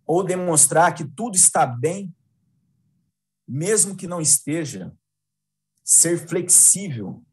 ou 0.04 0.24
demonstrar 0.24 0.96
que 0.96 1.06
tudo 1.06 1.36
está 1.36 1.68
bem, 1.68 2.12
mesmo 3.48 3.96
que 3.96 4.08
não 4.08 4.20
esteja, 4.20 4.92
ser 5.84 6.28
flexível. 6.28 7.24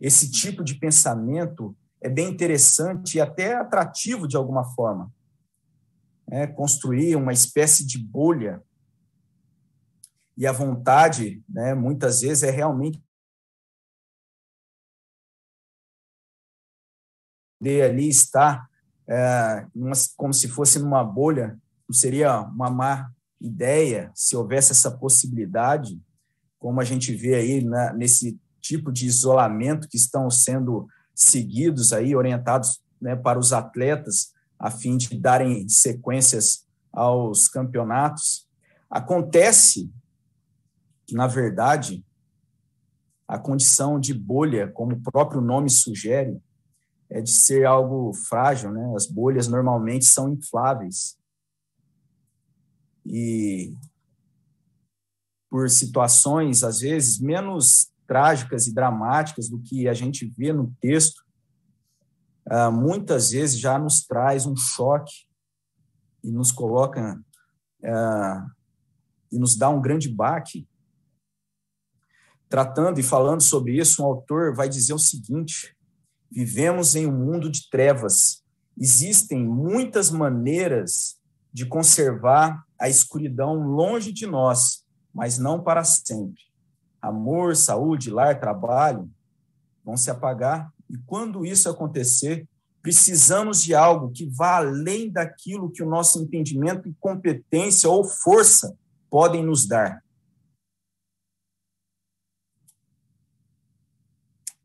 Esse 0.00 0.30
tipo 0.30 0.64
de 0.64 0.76
pensamento 0.76 1.76
é 2.06 2.08
bem 2.08 2.28
interessante 2.28 3.16
e 3.16 3.20
até 3.20 3.56
atrativo 3.56 4.28
de 4.28 4.36
alguma 4.36 4.62
forma. 4.62 5.12
É, 6.30 6.46
construir 6.46 7.16
uma 7.16 7.32
espécie 7.32 7.84
de 7.84 7.98
bolha. 7.98 8.62
E 10.36 10.46
a 10.46 10.52
vontade, 10.52 11.42
né, 11.48 11.74
muitas 11.74 12.20
vezes, 12.20 12.44
é 12.44 12.50
realmente 12.50 13.02
de 17.60 17.82
ali 17.82 18.08
estar 18.08 18.70
é, 19.08 19.66
como 20.16 20.32
se 20.32 20.46
fosse 20.46 20.78
numa 20.78 21.02
bolha, 21.02 21.58
não 21.88 21.94
seria 21.94 22.40
uma 22.40 22.70
má 22.70 23.10
ideia 23.40 24.12
se 24.14 24.36
houvesse 24.36 24.70
essa 24.70 24.92
possibilidade, 24.96 26.00
como 26.56 26.80
a 26.80 26.84
gente 26.84 27.12
vê 27.12 27.34
aí 27.34 27.64
né, 27.64 27.92
nesse 27.94 28.38
tipo 28.60 28.92
de 28.92 29.06
isolamento 29.06 29.88
que 29.88 29.96
estão 29.96 30.30
sendo 30.30 30.86
seguidos 31.16 31.94
aí, 31.94 32.14
orientados 32.14 32.82
né, 33.00 33.16
para 33.16 33.38
os 33.38 33.52
atletas, 33.52 34.34
a 34.58 34.70
fim 34.70 34.96
de 34.98 35.18
darem 35.18 35.66
sequências 35.68 36.66
aos 36.92 37.48
campeonatos. 37.48 38.46
Acontece 38.90 39.90
que, 41.06 41.14
na 41.14 41.26
verdade, 41.26 42.04
a 43.26 43.38
condição 43.38 43.98
de 43.98 44.12
bolha, 44.14 44.68
como 44.68 44.92
o 44.92 45.02
próprio 45.02 45.40
nome 45.40 45.70
sugere, 45.70 46.40
é 47.08 47.20
de 47.20 47.30
ser 47.30 47.64
algo 47.64 48.12
frágil, 48.12 48.70
né? 48.70 48.92
As 48.94 49.06
bolhas 49.06 49.48
normalmente 49.48 50.04
são 50.04 50.32
infláveis. 50.32 51.16
E 53.04 53.74
por 55.48 55.70
situações, 55.70 56.62
às 56.62 56.80
vezes, 56.80 57.20
menos 57.20 57.90
trágicas 58.06 58.66
e 58.66 58.74
dramáticas 58.74 59.48
do 59.48 59.58
que 59.58 59.88
a 59.88 59.94
gente 59.94 60.26
vê 60.26 60.52
no 60.52 60.74
texto, 60.80 61.22
uh, 62.50 62.70
muitas 62.72 63.30
vezes 63.30 63.58
já 63.58 63.78
nos 63.78 64.06
traz 64.06 64.46
um 64.46 64.56
choque 64.56 65.26
e 66.22 66.30
nos 66.30 66.52
coloca 66.52 67.20
uh, 67.82 68.50
e 69.30 69.38
nos 69.38 69.56
dá 69.56 69.68
um 69.68 69.80
grande 69.80 70.08
baque. 70.08 70.66
Tratando 72.48 73.00
e 73.00 73.02
falando 73.02 73.40
sobre 73.40 73.76
isso, 73.76 74.02
um 74.02 74.06
autor 74.06 74.54
vai 74.54 74.68
dizer 74.68 74.94
o 74.94 74.98
seguinte: 74.98 75.76
vivemos 76.30 76.94
em 76.94 77.06
um 77.06 77.12
mundo 77.12 77.50
de 77.50 77.68
trevas. 77.68 78.42
Existem 78.78 79.44
muitas 79.44 80.10
maneiras 80.10 81.18
de 81.52 81.66
conservar 81.66 82.64
a 82.78 82.88
escuridão 82.88 83.54
longe 83.54 84.12
de 84.12 84.26
nós, 84.26 84.84
mas 85.12 85.38
não 85.38 85.62
para 85.62 85.82
sempre 85.82 86.45
amor, 87.06 87.54
saúde, 87.54 88.10
lar, 88.10 88.40
trabalho, 88.40 89.08
vão 89.84 89.96
se 89.96 90.10
apagar. 90.10 90.72
E 90.90 90.98
quando 90.98 91.44
isso 91.46 91.68
acontecer, 91.68 92.48
precisamos 92.82 93.62
de 93.62 93.74
algo 93.74 94.10
que 94.10 94.26
vá 94.26 94.56
além 94.56 95.10
daquilo 95.10 95.70
que 95.70 95.82
o 95.82 95.88
nosso 95.88 96.20
entendimento 96.20 96.88
e 96.88 96.94
competência 96.94 97.88
ou 97.88 98.04
força 98.04 98.76
podem 99.08 99.44
nos 99.44 99.66
dar. 99.66 100.04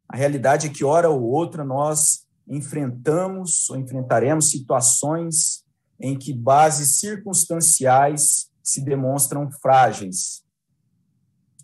A 0.09 0.17
realidade 0.17 0.67
é 0.67 0.69
que, 0.69 0.83
hora 0.83 1.09
ou 1.09 1.21
outra, 1.21 1.63
nós 1.63 2.27
enfrentamos 2.47 3.69
ou 3.69 3.77
enfrentaremos 3.77 4.49
situações 4.49 5.63
em 5.99 6.17
que 6.17 6.33
bases 6.33 6.99
circunstanciais 6.99 8.51
se 8.61 8.81
demonstram 8.81 9.49
frágeis, 9.51 10.40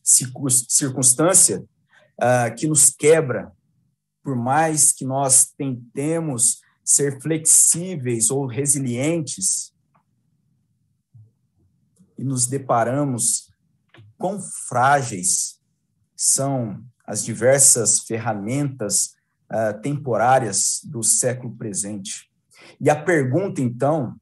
circunstância 0.08 1.60
uh, 1.60 2.55
que 2.55 2.68
nos 2.68 2.89
quebra, 2.89 3.51
por 4.24 4.36
mais 4.36 4.93
que 4.93 5.05
nós 5.05 5.51
tentemos 5.58 6.62
ser 6.84 7.22
flexíveis 7.22 8.32
ou 8.32 8.45
resilientes, 8.45 9.74
e 12.18 12.24
nos 12.24 12.47
deparamos 12.47 13.51
quão 14.18 14.39
frágeis 14.39 15.60
são 16.16 16.84
as 17.05 17.24
diversas 17.24 17.99
ferramentas 17.99 19.16
uh, 19.51 19.80
temporárias 19.82 20.82
do 20.84 21.03
século 21.03 21.55
presente. 21.55 22.32
E 22.80 22.89
a 22.89 22.95
pergunta, 22.95 23.62
então, 23.62 24.16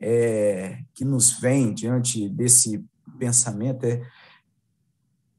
é, 0.00 0.82
que 0.94 1.04
nos 1.04 1.38
vem 1.38 1.72
diante 1.72 2.28
desse 2.28 2.84
pensamento 3.18 3.84
é 3.84 4.02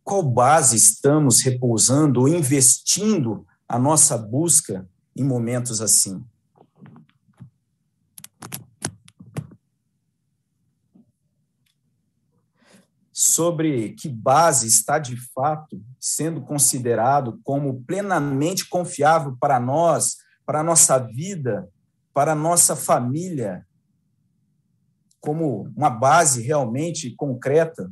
qual 0.04 0.22
base 0.22 0.76
estamos 0.76 1.42
repousando 1.42 2.22
ou 2.22 2.28
investindo 2.28 3.48
a 3.68 3.80
nossa 3.80 4.18
busca 4.18 4.88
em 5.16 5.24
momentos 5.24 5.82
assim? 5.82 6.24
Sobre 13.12 13.94
que 13.94 14.10
base 14.10 14.68
está 14.68 15.00
de 15.00 15.16
fato 15.16 15.82
sendo 16.00 16.42
considerado 16.42 17.40
como 17.44 17.82
plenamente 17.84 18.68
confiável 18.68 19.38
para 19.40 19.60
nós, 19.60 20.18
para 20.46 20.60
a 20.60 20.64
nossa 20.64 20.98
vida, 20.98 21.70
para 22.14 22.34
a 22.34 22.36
nossa 22.36 22.76
família, 22.76 23.66
como 25.22 25.72
uma 25.76 25.90
base 25.90 26.42
realmente 26.42 27.16
concreta 27.16 27.90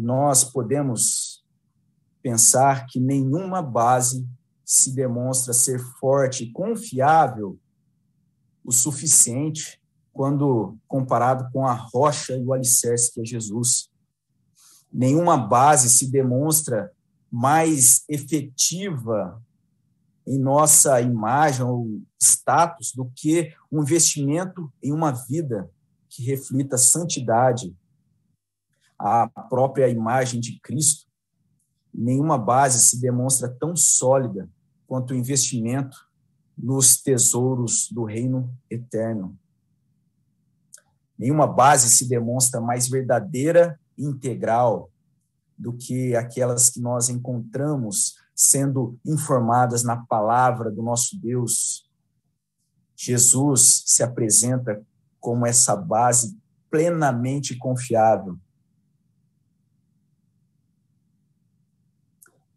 nós 0.00 0.44
podemos 0.44 1.44
pensar 2.22 2.86
que 2.86 3.00
nenhuma 3.00 3.62
base 3.62 4.28
se 4.64 4.94
demonstra 4.94 5.52
ser 5.52 5.78
forte 5.98 6.44
e 6.44 6.52
confiável 6.52 7.58
o 8.64 8.70
suficiente 8.70 9.80
quando 10.12 10.76
comparado 10.86 11.50
com 11.52 11.66
a 11.66 11.72
rocha 11.72 12.36
e 12.36 12.44
o 12.44 12.52
alicerce 12.52 13.12
que 13.12 13.20
é 13.20 13.24
Jesus. 13.24 13.88
Nenhuma 14.92 15.36
base 15.36 15.88
se 15.88 16.10
demonstra 16.10 16.92
mais 17.30 18.04
efetiva 18.08 19.40
em 20.26 20.38
nossa 20.38 21.00
imagem 21.00 21.64
ou 21.64 22.02
status 22.20 22.92
do 22.94 23.10
que 23.16 23.54
um 23.72 23.80
investimento 23.82 24.70
em 24.82 24.92
uma 24.92 25.12
vida 25.12 25.70
que 26.10 26.22
reflita 26.22 26.76
santidade, 26.76 27.74
a 28.98 29.28
própria 29.28 29.88
imagem 29.88 30.40
de 30.40 30.58
Cristo, 30.60 31.06
nenhuma 31.94 32.36
base 32.36 32.80
se 32.80 33.00
demonstra 33.00 33.48
tão 33.48 33.76
sólida 33.76 34.50
quanto 34.86 35.12
o 35.12 35.16
investimento 35.16 35.96
nos 36.56 37.00
tesouros 37.00 37.88
do 37.92 38.04
reino 38.04 38.52
eterno. 38.68 39.38
Nenhuma 41.16 41.46
base 41.46 41.90
se 41.90 42.08
demonstra 42.08 42.60
mais 42.60 42.88
verdadeira 42.88 43.78
e 43.96 44.04
integral 44.04 44.90
do 45.56 45.72
que 45.72 46.16
aquelas 46.16 46.70
que 46.70 46.80
nós 46.80 47.08
encontramos 47.08 48.16
sendo 48.34 48.98
informadas 49.04 49.82
na 49.82 49.96
palavra 49.96 50.70
do 50.70 50.82
nosso 50.82 51.20
Deus. 51.20 51.88
Jesus 52.96 53.82
se 53.86 54.02
apresenta 54.02 54.84
como 55.20 55.46
essa 55.46 55.74
base 55.76 56.38
plenamente 56.70 57.56
confiável 57.56 58.38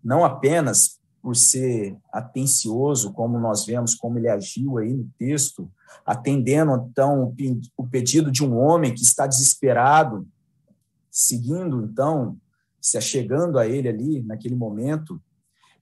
não 0.04 0.24
apenas 0.24 0.99
por 1.22 1.36
ser 1.36 1.95
atencioso, 2.12 3.14
como 3.14 3.39
nós 3.39 3.66
vemos 3.66 3.93
como 3.93 4.18
ele 4.18 4.28
agiu 4.28 4.80
aí 4.80 4.91
no 4.91 5.08
texto, 5.18 5.72
atendendo 6.06 6.88
então 6.89 7.34
o 7.78 7.88
pedido 7.88 8.32
de 8.32 8.43
um 8.43 8.58
homem 8.58 8.93
que 8.93 9.04
está 9.04 9.28
desesperado, 9.28 10.28
seguindo 11.12 11.84
então, 11.84 12.38
se 12.80 12.97
achegando 12.97 13.60
a 13.60 13.68
ele 13.68 13.88
ali 13.88 14.24
naquele 14.24 14.56
momento, 14.56 15.22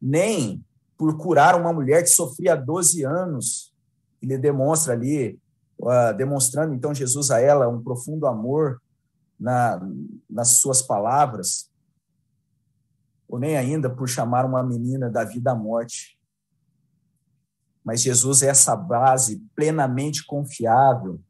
nem 0.02 0.62
por 0.98 1.16
curar 1.18 1.60
uma 1.60 1.72
mulher 1.72 2.04
que 2.04 2.10
sofria 2.10 2.56
12 2.56 3.06
anos, 3.06 3.74
ele 4.22 4.38
demonstra 4.38 4.94
ali, 4.94 5.40
uh, 5.80 6.14
demonstrando 6.18 6.74
então 6.74 6.94
Jesus 6.94 7.32
a 7.32 7.40
ela 7.40 7.70
um 7.70 7.82
profundo 7.82 8.28
amor 8.28 8.82
na, 9.40 9.80
nas 10.30 10.50
suas 10.58 10.82
palavras, 10.82 11.69
ou 13.30 13.38
nem 13.38 13.56
ainda 13.56 13.88
por 13.88 14.10
chamar 14.10 14.44
uma 14.44 14.64
menina 14.64 15.08
da 15.08 15.24
vida 15.24 15.52
à 15.52 15.56
morte. 15.56 16.18
Mas 17.86 18.02
Jesus 18.02 18.42
é 18.42 18.48
essa 18.48 18.76
base 18.76 19.38
plenamente 19.56 20.26
confiável, 20.26 21.22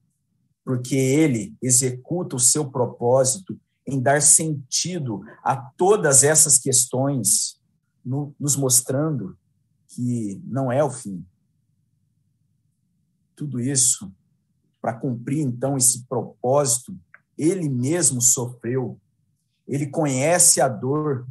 porque 0.64 0.96
ele 0.96 1.54
executa 1.62 2.38
o 2.38 2.40
seu 2.40 2.72
propósito 2.72 3.60
em 3.86 4.00
dar 4.00 4.22
sentido 4.22 5.26
a 5.44 5.58
todas 5.58 6.24
essas 6.24 6.58
questões, 6.58 7.60
no, 8.06 8.34
nos 8.40 8.56
mostrando 8.56 9.38
que 9.90 10.42
não 10.46 10.72
é 10.72 10.82
o 10.82 10.90
fim. 10.90 11.26
Tudo 13.36 13.60
isso, 13.60 14.10
para 14.82 14.94
cumprir 14.94 15.42
então 15.42 15.76
esse 15.76 16.06
propósito, 16.06 16.96
ele 17.38 17.68
mesmo 17.68 18.22
sofreu, 18.22 19.00
ele 19.68 19.88
conhece 19.88 20.62
a 20.62 20.68
dor 20.68 21.28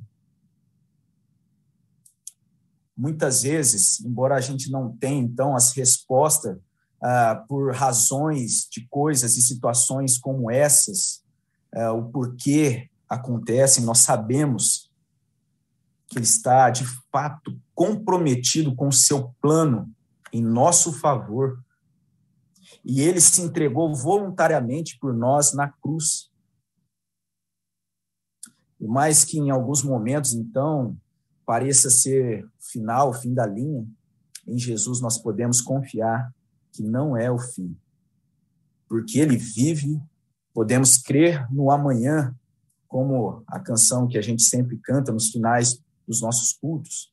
muitas 2.99 3.43
vezes, 3.43 4.01
embora 4.01 4.35
a 4.35 4.41
gente 4.41 4.73
não 4.73 4.91
tenha, 4.97 5.23
então, 5.23 5.55
as 5.55 5.73
respostas 5.73 6.59
ah, 7.01 7.45
por 7.49 7.73
razões 7.73 8.69
de 8.69 8.85
coisas 8.89 9.37
e 9.37 9.41
situações 9.41 10.19
como 10.19 10.51
essas, 10.51 11.23
ah, 11.73 11.93
o 11.93 12.11
porquê 12.11 12.91
acontecem, 13.09 13.85
nós 13.85 14.01
sabemos 14.01 14.91
que 16.09 16.19
ele 16.19 16.25
está, 16.25 16.71
de 16.71 16.85
fato, 17.13 17.57
comprometido 17.73 18.75
com 18.75 18.89
o 18.89 18.93
seu 18.93 19.33
plano 19.41 19.89
em 20.33 20.43
nosso 20.43 20.93
favor. 20.93 21.63
E 22.85 23.03
ele 23.03 23.21
se 23.21 23.41
entregou 23.43 23.95
voluntariamente 23.95 24.99
por 24.99 25.15
nós 25.15 25.53
na 25.53 25.69
cruz. 25.69 26.31
E 28.81 28.87
mais 28.87 29.25
que 29.25 29.39
em 29.39 29.51
alguns 29.51 29.83
momentos, 29.83 30.33
então, 30.33 30.97
pareça 31.49 31.89
ser 31.89 32.47
final, 32.71 33.11
o 33.11 33.15
fim 33.15 33.35
da 33.35 33.47
linha, 33.47 33.87
em 34.47 34.59
Jesus 34.59 35.01
nós 35.01 35.19
podemos 35.19 35.61
confiar 35.61 36.33
que 36.73 36.83
não 36.83 37.17
é 37.17 37.31
o 37.31 37.39
fim. 37.39 37.77
Porque 38.89 39.19
ele 39.19 39.37
vive, 39.37 40.01
podemos 40.55 40.97
crer 40.99 41.47
no 41.53 41.71
amanhã, 41.71 42.35
como 42.87 43.43
a 43.47 43.61
canção 43.61 44.09
que 44.09 44.17
a 44.17 44.23
gente 44.23 44.43
sempre 44.43 44.79
canta 44.79 45.13
nos 45.13 45.29
finais 45.29 45.83
dos 46.07 46.23
nossos 46.23 46.55
cultos. 46.55 47.13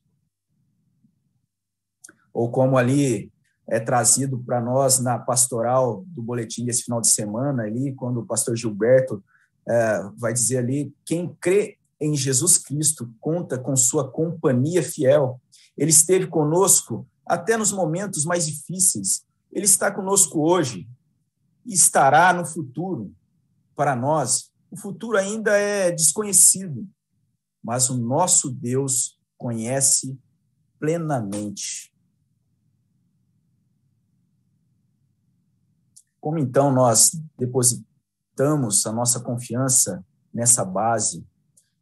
Ou 2.34 2.50
como 2.50 2.78
ali 2.78 3.32
é 3.68 3.80
trazido 3.80 4.38
para 4.40 4.62
nós 4.62 5.00
na 5.00 5.18
pastoral 5.18 6.06
do 6.08 6.22
boletim 6.22 6.66
desse 6.66 6.84
final 6.84 7.02
de 7.02 7.10
semana, 7.10 7.64
ali, 7.64 7.94
quando 7.94 8.20
o 8.20 8.26
pastor 8.26 8.56
Gilberto 8.56 9.24
é, 9.68 10.10
vai 10.18 10.32
dizer 10.32 10.58
ali: 10.58 10.94
quem 11.06 11.36
crê 11.40 11.78
em 12.00 12.16
Jesus 12.16 12.58
Cristo 12.58 13.12
conta 13.20 13.58
com 13.58 13.76
sua 13.76 14.10
companhia 14.10 14.84
fiel. 14.84 15.42
Ele 15.78 15.92
esteve 15.92 16.28
conosco 16.28 17.08
até 17.26 17.58
nos 17.58 17.72
momentos 17.72 18.26
mais 18.26 18.46
difíceis. 18.46 19.26
Ele 19.52 19.66
está 19.66 19.92
conosco 19.92 20.40
hoje 20.40 20.88
e 21.66 21.74
estará 21.74 22.32
no 22.34 22.46
futuro. 22.46 23.14
Para 23.76 23.96
nós, 23.96 24.52
o 24.72 24.78
futuro 24.78 25.18
ainda 25.18 25.58
é 25.58 25.92
desconhecido, 25.92 26.88
mas 27.64 27.90
o 27.90 27.98
nosso 27.98 28.50
Deus 28.50 29.20
conhece 29.38 30.18
plenamente. 30.80 31.92
Como 36.20 36.40
então 36.40 36.72
nós 36.72 37.12
depositamos 37.38 38.86
a 38.86 38.92
nossa 38.92 39.20
confiança 39.20 40.04
nessa 40.34 40.66
base 40.66 41.26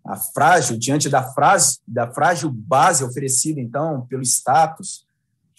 a 0.06 0.18
frágil, 0.18 0.78
diante 0.78 1.10
da, 1.10 1.24
frase, 1.34 1.80
da 1.88 2.12
frágil 2.12 2.51
base 2.51 3.04
oferecida, 3.04 3.62
então, 3.62 4.06
pelo 4.08 4.22
status, 4.22 5.06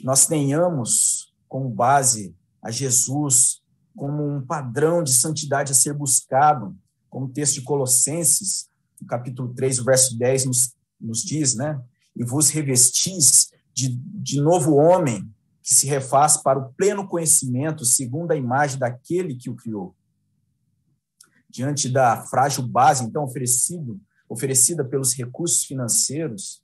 nós 0.02 0.26
tenhamos 0.26 1.32
como 1.48 1.70
base 1.70 2.36
a 2.62 2.70
Jesus 2.70 3.62
como 3.96 4.26
um 4.28 4.44
padrão 4.44 5.02
de 5.02 5.14
santidade 5.14 5.72
a 5.72 5.74
ser 5.74 5.94
buscado, 5.94 6.76
como 7.08 7.26
o 7.26 7.28
texto 7.30 7.54
de 7.54 7.62
Colossenses, 7.62 8.68
no 9.00 9.06
capítulo 9.06 9.54
3, 9.54 9.78
o 9.78 9.84
verso 9.84 10.18
10, 10.18 10.46
nos, 10.46 10.74
nos 11.00 11.22
diz, 11.22 11.54
né? 11.54 11.80
E 12.16 12.24
vos 12.24 12.50
revestis 12.50 13.50
de, 13.72 13.88
de 13.96 14.40
novo 14.40 14.74
homem, 14.74 15.30
que 15.62 15.74
se 15.74 15.86
refaz 15.86 16.36
para 16.36 16.58
o 16.58 16.72
pleno 16.74 17.06
conhecimento, 17.06 17.84
segundo 17.84 18.32
a 18.32 18.36
imagem 18.36 18.78
daquele 18.78 19.36
que 19.36 19.48
o 19.48 19.54
criou. 19.54 19.94
Diante 21.48 21.88
da 21.88 22.22
frágil 22.24 22.66
base, 22.66 23.04
então, 23.04 23.24
oferecido 23.24 24.00
oferecida 24.28 24.84
pelos 24.84 25.12
recursos 25.12 25.64
financeiros, 25.64 26.62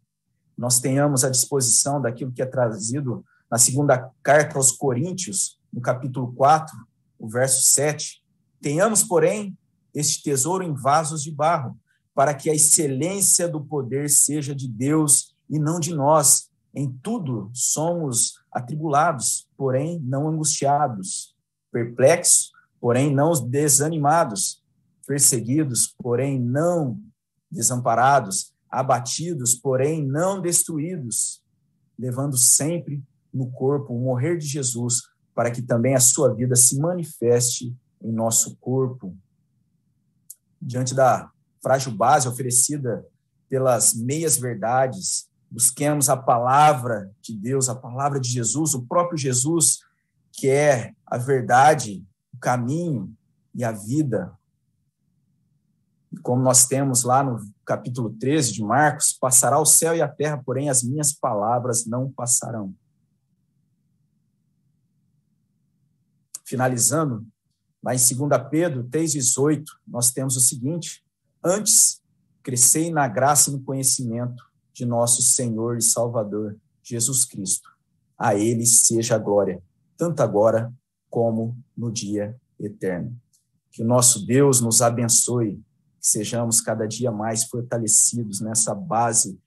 nós 0.57 0.81
tenhamos 0.81 1.25
à 1.25 1.31
disposição 1.31 2.01
daquilo 2.01 2.33
que 2.33 2.43
é 2.43 2.47
trazido 2.47 3.25
na 3.51 3.59
segunda 3.59 4.11
carta 4.23 4.59
aos 4.59 4.73
Coríntios, 4.73 5.59
no 5.73 5.81
capítulo 5.81 6.33
4, 6.35 6.77
o 7.19 7.29
verso 7.29 7.63
7. 7.63 8.23
Tenhamos, 8.61 9.03
porém, 9.03 9.57
este 9.95 10.23
tesouro 10.23 10.63
em 10.63 10.75
vasos 10.75 11.23
de 11.23 11.33
barro, 11.33 11.79
para 12.15 12.35
que 12.35 12.51
a 12.51 12.55
excelência 12.55 13.49
do 13.49 13.61
poder 13.61 14.11
seja 14.11 14.55
de 14.55 14.69
Deus 14.69 15.35
e 15.49 15.59
não 15.59 15.81
de 15.81 15.95
nós. 15.95 16.51
Em 16.75 16.93
tudo 17.03 17.51
somos 17.53 18.35
atribulados, 18.53 19.49
porém 19.57 19.99
não 20.01 20.29
angustiados, 20.29 21.35
perplexos, 21.73 22.53
porém 22.81 23.13
não 23.13 23.33
desanimados, 23.33 24.63
perseguidos, 25.07 25.95
porém 25.99 26.39
não 26.39 27.01
desamparados, 27.51 28.53
abatidos, 28.71 29.55
porém 29.55 30.07
não 30.07 30.41
destruídos, 30.41 31.43
levando 31.99 32.37
sempre 32.37 33.03
no 33.33 33.51
corpo 33.51 33.95
o 33.95 34.01
morrer 34.01 34.39
de 34.39 34.47
Jesus, 34.47 35.03
para 35.35 35.51
que 35.51 35.63
também 35.63 35.95
a 35.95 36.01
sua 36.01 36.35
vida 36.35 36.55
se 36.55 36.79
manifeste 36.79 37.75
em 38.03 38.13
nosso 38.13 38.57
corpo. 38.57 39.17
Diante 40.61 40.95
da 40.95 41.31
frágil 41.63 41.93
base 41.93 42.29
oferecida 42.29 43.07
pelas 43.49 43.95
meias 43.95 44.37
verdades, 44.37 45.29
busquemos 45.51 46.09
a 46.09 46.17
palavra 46.17 47.11
de 47.21 47.37
Deus, 47.37 47.69
a 47.69 47.75
palavra 47.75 48.21
de 48.21 48.29
Jesus, 48.29 48.75
o 48.75 48.83
próprio 48.83 49.19
Jesus, 49.19 49.81
que 50.33 50.49
é 50.49 50.93
a 51.05 51.19
verdade, 51.19 52.05
o 52.33 52.39
caminho 52.39 53.13
e 53.55 53.65
a 53.65 53.73
vida, 53.73 54.33
como 56.23 56.43
nós 56.43 56.67
temos 56.67 57.05
lá 57.05 57.23
no 57.23 57.41
capítulo 57.65 58.11
13 58.11 58.53
de 58.53 58.63
Marcos, 58.63 59.13
passará 59.13 59.59
o 59.61 59.65
céu 59.65 59.95
e 59.95 60.03
a 60.03 60.09
terra, 60.09 60.43
porém 60.45 60.69
as 60.69 60.83
minhas 60.83 61.13
palavras 61.13 61.87
não 61.87 62.11
passarão. 62.11 62.75
Finalizando, 66.45 67.25
lá 67.83 67.95
em 67.95 67.99
2 67.99 68.11
Pedro 68.51 68.85
3,18, 68.85 69.65
nós 69.87 70.11
temos 70.11 70.37
o 70.37 70.41
seguinte: 70.41 71.05
Antes, 71.45 72.03
crescei 72.43 72.91
na 72.91 73.07
graça 73.07 73.51
e 73.51 73.53
no 73.53 73.63
conhecimento 73.63 74.43
de 74.73 74.85
nosso 74.85 75.23
Senhor 75.23 75.77
e 75.77 75.83
Salvador, 75.83 76.59
Jesus 76.83 77.25
Cristo. 77.25 77.71
A 78.19 78.35
Ele 78.35 78.67
seja 78.67 79.15
a 79.15 79.19
glória, 79.19 79.63
tanto 79.97 80.21
agora 80.23 80.73
como 81.09 81.57
no 81.77 81.91
dia 81.91 82.37
eterno. 82.59 83.17
Que 83.71 83.83
o 83.83 83.87
nosso 83.87 84.27
Deus 84.27 84.61
nos 84.61 84.83
abençoe 84.83 85.63
que 86.01 86.09
sejamos 86.09 86.61
cada 86.61 86.87
dia 86.87 87.13
mais 87.13 87.45
fortalecidos 87.45 88.41
nessa 88.41 88.75
base 88.75 89.39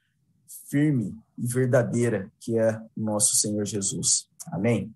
firme 0.70 1.18
e 1.38 1.48
verdadeira 1.48 2.32
que 2.40 2.58
é 2.58 2.80
o 2.96 3.02
nosso 3.02 3.36
Senhor 3.36 3.66
Jesus. 3.66 4.28
Amém? 4.48 4.94